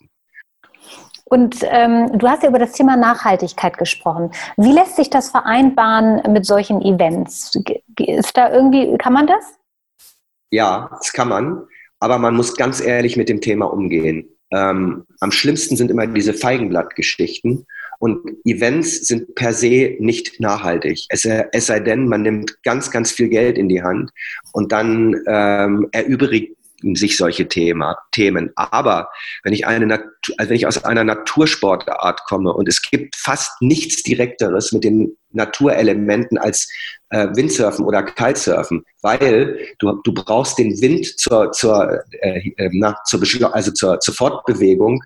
Und 1.31 1.59
ähm, 1.63 2.19
du 2.19 2.29
hast 2.29 2.43
ja 2.43 2.49
über 2.49 2.59
das 2.59 2.73
Thema 2.73 2.97
Nachhaltigkeit 2.97 3.79
gesprochen. 3.79 4.33
Wie 4.57 4.73
lässt 4.73 4.97
sich 4.97 5.11
das 5.11 5.31
vereinbaren 5.31 6.21
mit 6.33 6.45
solchen 6.45 6.83
Events? 6.83 7.53
Ist 7.99 8.37
da 8.37 8.53
irgendwie, 8.53 8.99
kann 8.99 9.13
man 9.13 9.29
das? 9.29 9.45
Ja, 10.51 10.91
das 10.91 11.13
kann 11.13 11.29
man. 11.29 11.63
Aber 12.01 12.19
man 12.19 12.35
muss 12.35 12.57
ganz 12.57 12.81
ehrlich 12.81 13.17
mit 13.17 13.29
dem 13.29 13.41
Thema 13.41 13.67
umgehen. 13.67 14.29
Ähm, 14.51 15.05
am 15.21 15.31
schlimmsten 15.31 15.77
sind 15.77 15.93
immer 15.93 16.09
diese 16.09 16.35
Feigenblattgeschichten. 16.35 17.65
Und 18.01 18.39
Events 18.45 19.07
sind 19.07 19.35
per 19.37 19.53
se 19.53 19.97
nicht 20.01 20.41
nachhaltig. 20.41 21.07
Es, 21.11 21.25
es, 21.25 21.67
sei 21.67 21.79
denn, 21.79 22.09
man 22.09 22.23
nimmt 22.23 22.61
ganz, 22.65 22.91
ganz 22.91 23.13
viel 23.13 23.29
Geld 23.29 23.57
in 23.57 23.69
die 23.69 23.83
Hand 23.83 24.11
und 24.53 24.73
dann 24.73 25.15
ähm, 25.29 25.87
erübrigt 25.93 26.57
sich 26.95 27.17
solche 27.17 27.49
Thema, 27.49 27.97
Themen. 28.13 28.51
Aber 28.57 29.11
wenn 29.43 29.53
ich, 29.53 29.67
eine 29.67 29.87
Natur, 29.87 30.35
also 30.39 30.51
wenn 30.51 30.57
ich 30.57 30.67
aus 30.67 30.85
einer 30.85 31.05
Natursportart 31.05 32.25
komme 32.25 32.53
und 32.53 32.69
es 32.69 32.83
gibt 32.83 33.17
fast 33.17 33.61
nichts 33.61 34.03
Direkteres 34.03 34.73
mit 34.73 34.85
den 34.85 35.17
Naturelementen 35.33 36.39
als 36.39 36.71
äh, 37.11 37.29
Windsurfen 37.35 37.85
oder 37.85 38.03
Kitesurfen, 38.03 38.85
weil 39.03 39.59
du, 39.79 40.01
du 40.03 40.13
brauchst 40.13 40.59
den 40.59 40.81
Wind 40.81 41.19
zur, 41.19 41.53
zur, 41.53 42.03
äh, 42.21 42.51
äh 42.57 42.71
na, 42.73 42.97
zur, 43.07 43.21
also 43.55 43.73
zur, 43.73 44.01
zur 44.01 44.15
Fortbewegung, 44.15 45.03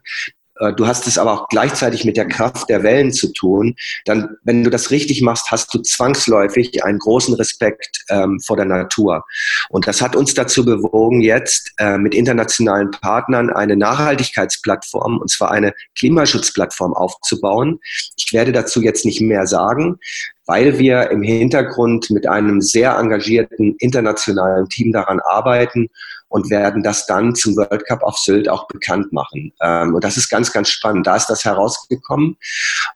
du 0.73 0.87
hast 0.87 1.07
es 1.07 1.19
aber 1.19 1.33
auch 1.33 1.49
gleichzeitig 1.49 2.05
mit 2.05 2.17
der 2.17 2.29
Kraft 2.29 2.69
der 2.69 2.83
Wellen 2.83 3.13
zu 3.13 3.33
tun, 3.33 3.75
dann, 4.05 4.37
wenn 4.45 4.65
du 4.65 4.71
das 4.71 4.91
richtig 4.91 5.23
machst, 5.23 5.51
hast 5.51 5.73
du 5.75 5.81
zwangsläufig 5.81 6.85
einen 6.85 6.99
großen 6.99 7.35
Respekt 7.35 8.05
ähm, 8.09 8.41
vor 8.41 8.57
der 8.57 8.67
Natur. 8.67 9.25
Und 9.71 9.87
das 9.87 10.01
hat 10.01 10.17
uns 10.17 10.35
dazu 10.35 10.65
bewogen, 10.65 11.21
jetzt 11.21 11.73
äh, 11.79 11.99
mit 11.99 12.15
internationalen 12.15 12.91
Partnern 12.91 13.51
eine 13.51 13.77
Nachhaltigkeitsplattform, 13.77 15.19
und 15.19 15.31
zwar 15.31 15.51
eine 15.51 15.73
Klimaschutzplattform 15.97 16.95
aufzubauen. 16.95 17.81
Ich 18.17 18.33
werde 18.33 18.53
dazu 18.53 18.83
jetzt 18.83 19.05
nicht 19.05 19.21
mehr 19.21 19.47
sagen, 19.47 19.99
weil 20.47 20.79
wir 20.79 21.11
im 21.11 21.23
Hintergrund 21.23 22.11
mit 22.11 22.27
einem 22.27 22.61
sehr 22.61 22.97
engagierten 22.99 23.77
internationalen 23.79 24.69
Team 24.69 24.93
daran 24.93 25.21
arbeiten 25.21 25.89
und 26.29 26.51
werden 26.51 26.83
das 26.83 27.07
dann 27.07 27.35
zum 27.35 27.57
World 27.57 27.87
Cup 27.87 28.03
auf 28.03 28.19
Sylt 28.19 28.49
auch 28.49 28.67
bekannt 28.67 29.13
machen. 29.13 29.53
Ähm, 29.63 29.95
und 29.95 30.03
das 30.03 30.17
ist 30.17 30.29
ganz, 30.29 30.53
ganz 30.53 30.69
spannend. 30.69 31.07
Da 31.07 31.17
ist 31.17 31.27
das 31.27 31.45
herausgekommen. 31.45 32.37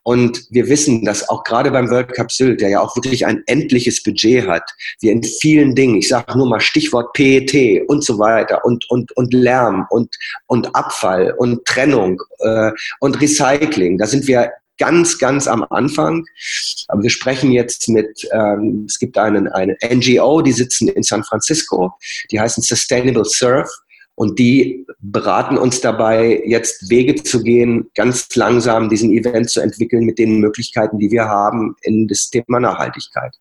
Und 0.02 0.46
wir 0.50 0.68
wissen, 0.68 1.04
dass 1.04 1.28
auch 1.28 1.44
gerade 1.44 1.70
beim 1.70 1.90
World 1.90 2.12
Cup 2.12 2.32
Sylt, 2.32 2.60
der 2.60 2.70
ja 2.70 2.80
auch 2.80 2.96
wirklich 2.96 3.26
ein 3.26 3.42
endliches 3.46 4.02
Budget 4.02 4.46
hat, 4.48 4.68
wir 5.00 5.12
in 5.12 5.22
vielen 5.22 5.74
Dingen, 5.74 5.96
ich 5.96 6.08
sage 6.08 6.36
nur 6.36 6.48
mal 6.48 6.60
Stichwort 6.60 7.12
PET 7.12 7.88
und 7.88 8.04
so 8.04 8.18
weiter 8.18 8.64
und, 8.64 8.88
und, 8.90 9.16
und 9.16 9.32
Lärm 9.32 9.86
und, 9.90 10.16
und 10.46 10.74
Abfall 10.74 11.34
und 11.38 11.64
Trennung 11.64 12.20
äh, 12.40 12.70
und 13.00 13.20
Recycling, 13.20 13.98
da 13.98 14.06
sind 14.06 14.26
wir 14.26 14.50
ganz, 14.78 15.18
ganz 15.18 15.46
am 15.46 15.64
Anfang. 15.70 16.24
Aber 16.88 17.02
wir 17.02 17.10
sprechen 17.10 17.52
jetzt 17.52 17.88
mit, 17.88 18.28
ähm, 18.32 18.86
es 18.88 18.98
gibt 18.98 19.16
einen, 19.16 19.48
eine 19.48 19.76
NGO, 19.84 20.40
die 20.40 20.52
sitzen 20.52 20.88
in 20.88 21.02
San 21.02 21.22
Francisco, 21.22 21.92
die 22.30 22.40
heißen 22.40 22.62
Sustainable 22.62 23.24
Surf. 23.24 23.68
Und 24.14 24.40
die 24.40 24.84
beraten 24.98 25.56
uns 25.56 25.80
dabei, 25.80 26.42
jetzt 26.44 26.90
Wege 26.90 27.22
zu 27.22 27.40
gehen, 27.40 27.88
ganz 27.94 28.34
langsam 28.34 28.88
diesen 28.88 29.12
Event 29.12 29.48
zu 29.48 29.60
entwickeln 29.60 30.04
mit 30.04 30.18
den 30.18 30.40
Möglichkeiten, 30.40 30.98
die 30.98 31.12
wir 31.12 31.26
haben 31.26 31.76
in 31.82 32.08
das 32.08 32.28
Thema 32.28 32.58
Nachhaltigkeit. 32.58 33.32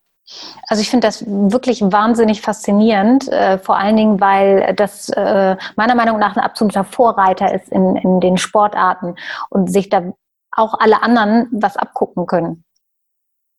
Also 0.67 0.81
ich 0.81 0.89
finde 0.89 1.07
das 1.07 1.25
wirklich 1.25 1.81
wahnsinnig 1.81 2.41
faszinierend, 2.41 3.27
äh, 3.29 3.57
vor 3.57 3.77
allen 3.77 3.95
Dingen, 3.95 4.19
weil 4.19 4.73
das 4.75 5.09
äh, 5.09 5.55
meiner 5.77 5.95
Meinung 5.95 6.19
nach 6.19 6.35
ein 6.35 6.43
absoluter 6.43 6.83
Vorreiter 6.83 7.55
ist 7.55 7.69
in, 7.69 7.95
in 7.95 8.19
den 8.19 8.37
Sportarten 8.37 9.15
und 9.49 9.71
sich 9.71 9.89
da 9.89 10.13
auch 10.51 10.73
alle 10.79 11.01
anderen 11.01 11.47
was 11.51 11.77
abgucken 11.77 12.25
können. 12.27 12.63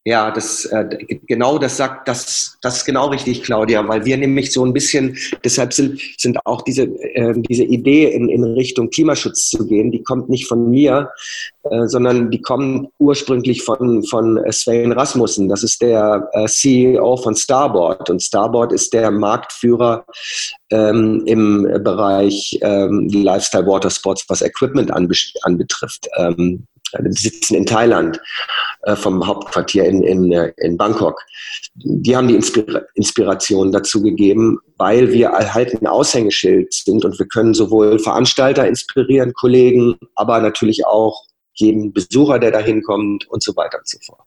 Ja, 0.04 0.30
das 0.30 0.64
äh, 0.66 0.87
genau 1.26 1.58
das 1.58 1.76
sagt 1.76 2.08
das 2.08 2.56
das 2.62 2.78
ist 2.78 2.84
genau 2.84 3.08
richtig, 3.08 3.42
Claudia, 3.42 3.87
weil 3.87 4.04
wir 4.04 4.16
nämlich 4.16 4.52
so 4.52 4.64
ein 4.64 4.72
bisschen 4.72 5.18
deshalb 5.44 5.74
sind 5.74 6.00
sind 6.16 6.38
auch 6.46 6.62
diese 6.62 6.84
äh, 6.84 7.34
diese 7.37 7.64
Idee 7.64 8.12
in, 8.12 8.28
in 8.28 8.42
Richtung 8.44 8.90
Klimaschutz 8.90 9.50
zu 9.50 9.66
gehen, 9.66 9.90
die 9.90 10.02
kommt 10.02 10.30
nicht 10.30 10.46
von 10.46 10.70
mir, 10.70 11.11
äh, 11.64 11.87
sondern 11.88 12.30
die 12.30 12.40
kommt 12.40 12.88
ursprünglich 12.98 13.62
von 13.64 14.02
von 14.04 14.40
Sven 14.50 14.92
Rasmussen. 14.92 15.48
Das 15.48 15.62
ist 15.62 15.82
der 15.82 16.28
äh, 16.32 16.46
CEO 16.46 17.16
von 17.16 17.34
Starboard 17.34 18.08
und 18.08 18.22
Starboard 18.22 18.72
ist 18.72 18.94
der 18.94 19.11
Marktführer 19.11 20.06
ähm, 20.70 21.22
im 21.26 21.64
Bereich 21.82 22.58
ähm, 22.62 23.08
Lifestyle 23.12 23.66
Watersports, 23.66 24.24
was 24.28 24.42
Equipment 24.42 24.90
anbetrifft. 24.92 26.08
Ähm, 26.16 26.66
die 26.98 27.12
sitzen 27.12 27.55
in 27.55 27.66
Thailand 27.66 28.20
äh, 28.83 28.96
vom 28.96 29.27
Hauptquartier 29.27 29.85
in, 29.85 30.03
in, 30.03 30.33
äh, 30.33 30.53
in 30.59 30.77
Bangkok. 30.77 31.20
Die 31.74 32.16
haben 32.16 32.29
die 32.29 32.35
Inspira 32.35 32.83
Inspiration 32.94 33.72
dazu 33.72 34.03
gegeben, 34.03 34.59
weil 34.77 35.12
wir 35.12 35.31
halt 35.31 35.81
ein 35.81 35.87
Aushängeschild 35.87 36.72
sind 36.72 37.05
und 37.05 37.18
wir 37.18 37.27
können 37.27 37.55
sowohl 37.55 37.98
Veranstalter 37.98 38.66
inspirieren, 38.66 39.33
Kollegen, 39.33 39.98
aber 40.14 40.40
natürlich 40.40 40.87
auch 40.87 41.24
jeden 41.55 41.92
Besucher, 41.92 42.38
der 42.38 42.53
da 42.53 42.61
hinkommt 42.61 43.29
und 43.29 43.42
so 43.42 43.55
weiter 43.57 43.79
und 43.79 43.88
so 43.88 43.98
fort. 44.05 44.20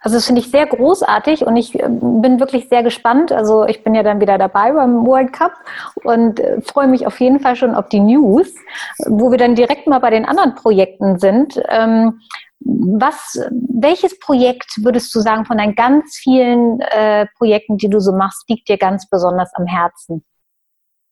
Also 0.00 0.16
das 0.16 0.26
finde 0.26 0.40
ich 0.40 0.50
sehr 0.50 0.66
großartig 0.66 1.44
und 1.44 1.56
ich 1.56 1.78
äh, 1.78 1.88
bin 1.88 2.40
wirklich 2.40 2.68
sehr 2.68 2.82
gespannt. 2.82 3.32
Also 3.32 3.66
ich 3.66 3.82
bin 3.82 3.94
ja 3.94 4.02
dann 4.02 4.20
wieder 4.20 4.38
dabei 4.38 4.72
beim 4.72 5.06
World 5.06 5.32
Cup 5.32 5.52
und 6.04 6.40
äh, 6.40 6.60
freue 6.60 6.86
mich 6.86 7.06
auf 7.06 7.20
jeden 7.20 7.40
Fall 7.40 7.56
schon 7.56 7.74
auf 7.74 7.88
die 7.88 8.00
News, 8.00 8.54
wo 9.06 9.30
wir 9.30 9.38
dann 9.38 9.54
direkt 9.54 9.86
mal 9.86 9.98
bei 9.98 10.10
den 10.10 10.24
anderen 10.24 10.54
Projekten 10.54 11.18
sind. 11.18 11.60
Ähm, 11.68 12.20
was, 12.60 13.40
welches 13.50 14.18
Projekt 14.18 14.82
würdest 14.82 15.14
du 15.14 15.20
sagen 15.20 15.44
von 15.44 15.58
deinen 15.58 15.74
ganz 15.74 16.16
vielen 16.16 16.80
äh, 16.80 17.26
Projekten, 17.36 17.76
die 17.76 17.88
du 17.88 18.00
so 18.00 18.12
machst, 18.12 18.48
liegt 18.48 18.68
dir 18.68 18.78
ganz 18.78 19.08
besonders 19.08 19.52
am 19.54 19.66
Herzen? 19.66 20.24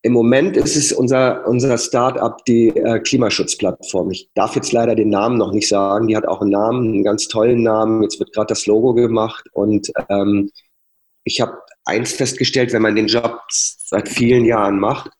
Im 0.06 0.12
Moment 0.12 0.56
ist 0.56 0.76
es 0.76 0.92
unser, 0.92 1.44
unser 1.48 1.76
Start-up, 1.76 2.44
die 2.44 2.68
äh, 2.68 3.00
Klimaschutzplattform. 3.00 4.12
Ich 4.12 4.30
darf 4.34 4.54
jetzt 4.54 4.70
leider 4.70 4.94
den 4.94 5.08
Namen 5.08 5.36
noch 5.36 5.50
nicht 5.50 5.66
sagen. 5.66 6.06
Die 6.06 6.16
hat 6.16 6.28
auch 6.28 6.42
einen 6.42 6.52
Namen, 6.52 6.94
einen 6.94 7.02
ganz 7.02 7.26
tollen 7.26 7.64
Namen. 7.64 8.04
Jetzt 8.04 8.20
wird 8.20 8.32
gerade 8.32 8.46
das 8.46 8.66
Logo 8.66 8.94
gemacht 8.94 9.48
und 9.52 9.90
ähm, 10.08 10.52
ich 11.24 11.40
habe 11.40 11.58
eins 11.84 12.12
festgestellt, 12.12 12.72
wenn 12.72 12.82
man 12.82 12.94
den 12.94 13.08
Job 13.08 13.40
seit 13.48 14.08
vielen 14.08 14.44
Jahren 14.44 14.78
macht, 14.78 15.10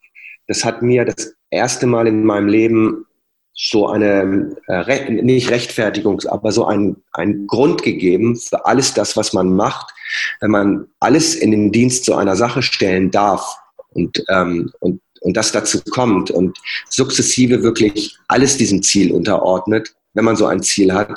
das 0.47 0.65
hat 0.65 0.83
mir 0.83 1.05
das 1.05 1.35
erste 1.51 1.89
Mal 1.89 2.07
in 2.07 2.23
meinem 2.25 2.47
Leben 2.47 3.07
so 3.55 3.89
eine, 3.89 4.57
äh, 4.69 5.11
nicht 5.11 5.51
Rechtfertigung, 5.51 6.23
aber 6.29 6.53
so 6.53 6.65
ein, 6.65 6.95
ein 7.11 7.49
Grund 7.49 7.83
gegeben 7.83 8.37
für 8.37 8.67
alles 8.67 8.95
das, 8.95 9.17
was 9.17 9.33
man 9.33 9.53
macht, 9.53 9.93
wenn 10.41 10.53
man 10.53 10.87
alles 11.01 11.35
in 11.35 11.51
den 11.51 11.73
Dienst 11.73 12.05
zu 12.05 12.15
einer 12.15 12.37
Sache 12.37 12.63
stellen 12.63 13.11
darf 13.11 13.59
und, 13.97 14.23
ähm, 14.29 14.71
und, 14.81 15.01
und 15.21 15.37
das 15.37 15.53
dazu 15.53 15.81
kommt 15.91 16.31
und 16.31 16.59
sukzessive 16.89 17.63
wirklich 17.63 18.17
alles 18.29 18.57
diesem 18.57 18.83
Ziel 18.83 19.13
unterordnet, 19.13 19.95
wenn 20.15 20.25
man 20.25 20.37
so 20.37 20.47
ein 20.47 20.63
Ziel 20.63 20.93
hat, 20.93 21.11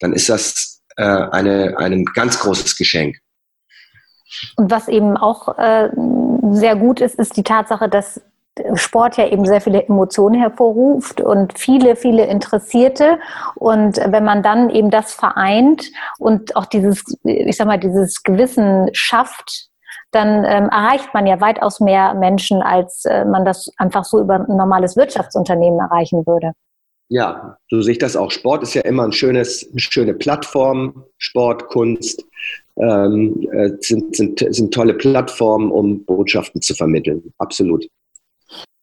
dann 0.00 0.12
ist 0.12 0.28
das 0.28 0.82
äh, 0.96 1.02
eine, 1.02 1.76
ein 1.78 2.04
ganz 2.04 2.38
großes 2.38 2.76
Geschenk. 2.76 3.16
Und 4.56 4.70
was 4.70 4.88
eben 4.88 5.16
auch 5.16 5.56
äh, 5.58 5.88
sehr 6.52 6.76
gut 6.76 7.00
ist, 7.00 7.16
ist 7.16 7.36
die 7.36 7.42
Tatsache, 7.42 7.88
dass 7.88 8.20
Sport 8.74 9.18
ja 9.18 9.28
eben 9.28 9.44
sehr 9.44 9.60
viele 9.60 9.84
Emotionen 9.84 10.40
hervorruft 10.40 11.20
und 11.20 11.58
viele, 11.58 11.94
viele 11.94 12.26
Interessierte. 12.26 13.18
Und 13.54 13.98
wenn 13.98 14.24
man 14.24 14.42
dann 14.42 14.70
eben 14.70 14.90
das 14.90 15.12
vereint 15.12 15.90
und 16.18 16.56
auch 16.56 16.64
dieses, 16.64 17.04
ich 17.24 17.56
sag 17.56 17.66
mal, 17.66 17.78
dieses 17.78 18.22
Gewissen 18.22 18.88
schafft, 18.92 19.68
dann 20.16 20.44
ähm, 20.44 20.68
erreicht 20.70 21.14
man 21.14 21.26
ja 21.26 21.40
weitaus 21.40 21.78
mehr 21.78 22.14
Menschen, 22.14 22.62
als 22.62 23.04
äh, 23.04 23.24
man 23.24 23.44
das 23.44 23.70
einfach 23.76 24.04
so 24.04 24.20
über 24.20 24.36
ein 24.36 24.56
normales 24.56 24.96
Wirtschaftsunternehmen 24.96 25.78
erreichen 25.78 26.26
würde. 26.26 26.52
Ja, 27.08 27.56
so 27.70 27.82
sehe 27.82 27.92
ich 27.92 27.98
das 27.98 28.16
auch. 28.16 28.32
Sport 28.32 28.64
ist 28.64 28.74
ja 28.74 28.82
immer 28.82 29.04
ein 29.04 29.12
schönes, 29.12 29.68
eine 29.70 29.78
schöne 29.78 30.14
Plattform. 30.14 31.04
Sport, 31.18 31.68
Kunst 31.68 32.24
ähm, 32.76 33.48
äh, 33.52 33.70
sind, 33.80 34.16
sind, 34.16 34.44
sind 34.52 34.74
tolle 34.74 34.94
Plattformen, 34.94 35.70
um 35.70 36.04
Botschaften 36.04 36.60
zu 36.60 36.74
vermitteln. 36.74 37.22
Absolut. 37.38 37.86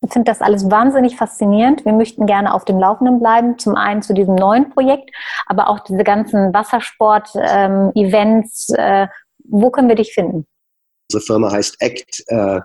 Ich 0.06 0.12
finde 0.12 0.30
das 0.32 0.42
alles 0.42 0.70
wahnsinnig 0.70 1.16
faszinierend. 1.16 1.86
Wir 1.86 1.94
möchten 1.94 2.26
gerne 2.26 2.54
auf 2.54 2.66
dem 2.66 2.78
Laufenden 2.78 3.20
bleiben. 3.20 3.58
Zum 3.58 3.76
einen 3.76 4.02
zu 4.02 4.14
diesem 4.14 4.36
neuen 4.36 4.70
Projekt, 4.70 5.12
aber 5.48 5.70
auch 5.70 5.80
diese 5.80 6.04
ganzen 6.04 6.54
Wassersport-Events. 6.54 8.74
Ähm, 8.78 8.78
äh, 8.78 9.08
wo 9.46 9.72
können 9.72 9.90
wir 9.90 9.96
dich 9.96 10.14
finden? 10.14 10.46
Unsere 11.14 11.22
Firma 11.22 11.52
heißt 11.52 11.76
Act 11.80 12.24
äh, 12.28 12.60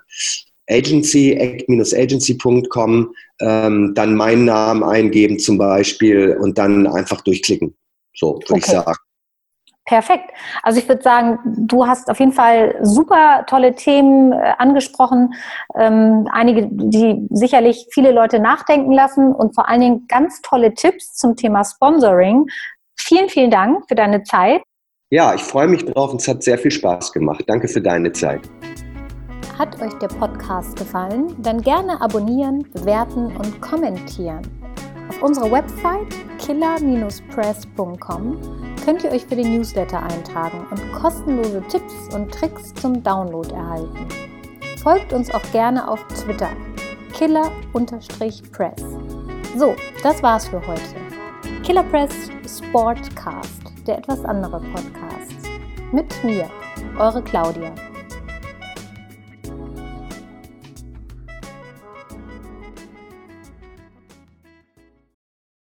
Agency, 0.70 1.32
act-agency.com, 1.32 3.14
ähm, 3.40 3.92
dann 3.94 4.14
meinen 4.14 4.44
Namen 4.44 4.82
eingeben 4.82 5.38
zum 5.38 5.58
Beispiel 5.58 6.36
und 6.40 6.58
dann 6.58 6.86
einfach 6.86 7.20
durchklicken. 7.22 7.74
So 8.14 8.34
würde 8.34 8.46
okay. 8.50 8.58
ich 8.58 8.66
sagen. 8.66 8.94
Perfekt. 9.84 10.30
Also 10.62 10.78
ich 10.78 10.86
würde 10.86 11.02
sagen, 11.02 11.38
du 11.44 11.86
hast 11.86 12.10
auf 12.10 12.20
jeden 12.20 12.32
Fall 12.32 12.78
super 12.82 13.46
tolle 13.48 13.74
Themen 13.74 14.32
äh, 14.32 14.52
angesprochen, 14.58 15.32
ähm, 15.74 16.28
einige, 16.30 16.68
die 16.70 17.26
sicherlich 17.30 17.86
viele 17.90 18.12
Leute 18.12 18.38
nachdenken 18.38 18.92
lassen 18.92 19.32
und 19.32 19.54
vor 19.54 19.68
allen 19.68 19.80
Dingen 19.80 20.06
ganz 20.06 20.42
tolle 20.42 20.74
Tipps 20.74 21.14
zum 21.14 21.36
Thema 21.36 21.64
Sponsoring. 21.64 22.46
Vielen, 22.98 23.30
vielen 23.30 23.50
Dank 23.50 23.88
für 23.88 23.94
deine 23.94 24.24
Zeit. 24.24 24.60
Ja, 25.10 25.34
ich 25.34 25.42
freue 25.42 25.68
mich 25.68 25.86
drauf 25.86 26.12
und 26.12 26.20
es 26.20 26.28
hat 26.28 26.42
sehr 26.42 26.58
viel 26.58 26.70
Spaß 26.70 27.14
gemacht. 27.14 27.42
Danke 27.46 27.66
für 27.66 27.80
deine 27.80 28.12
Zeit. 28.12 28.42
Hat 29.58 29.80
euch 29.80 29.94
der 29.94 30.08
Podcast 30.08 30.76
gefallen? 30.76 31.34
Dann 31.38 31.62
gerne 31.62 31.98
abonnieren, 32.02 32.62
bewerten 32.74 33.34
und 33.36 33.58
kommentieren. 33.62 34.42
Auf 35.08 35.22
unserer 35.22 35.50
Website 35.50 36.14
killer-press.com 36.38 38.38
könnt 38.84 39.02
ihr 39.02 39.10
euch 39.10 39.24
für 39.24 39.36
den 39.36 39.56
Newsletter 39.56 40.02
eintragen 40.02 40.66
und 40.70 40.92
kostenlose 40.92 41.62
Tipps 41.68 42.14
und 42.14 42.30
Tricks 42.30 42.74
zum 42.74 43.02
Download 43.02 43.50
erhalten. 43.54 44.06
Folgt 44.82 45.14
uns 45.14 45.32
auch 45.32 45.40
gerne 45.52 45.90
auf 45.90 46.06
Twitter 46.08 46.50
killer-press. 47.14 48.82
So, 49.56 49.74
das 50.02 50.22
war's 50.22 50.48
für 50.48 50.60
heute. 50.66 50.82
Killer 51.64 51.84
Press 51.84 52.12
Sportcast, 52.46 53.67
der 53.88 53.98
etwas 53.98 54.24
andere 54.24 54.60
Podcast. 54.60 55.48
Mit 55.92 56.22
mir, 56.22 56.48
eure 56.98 57.22
Claudia. 57.22 57.72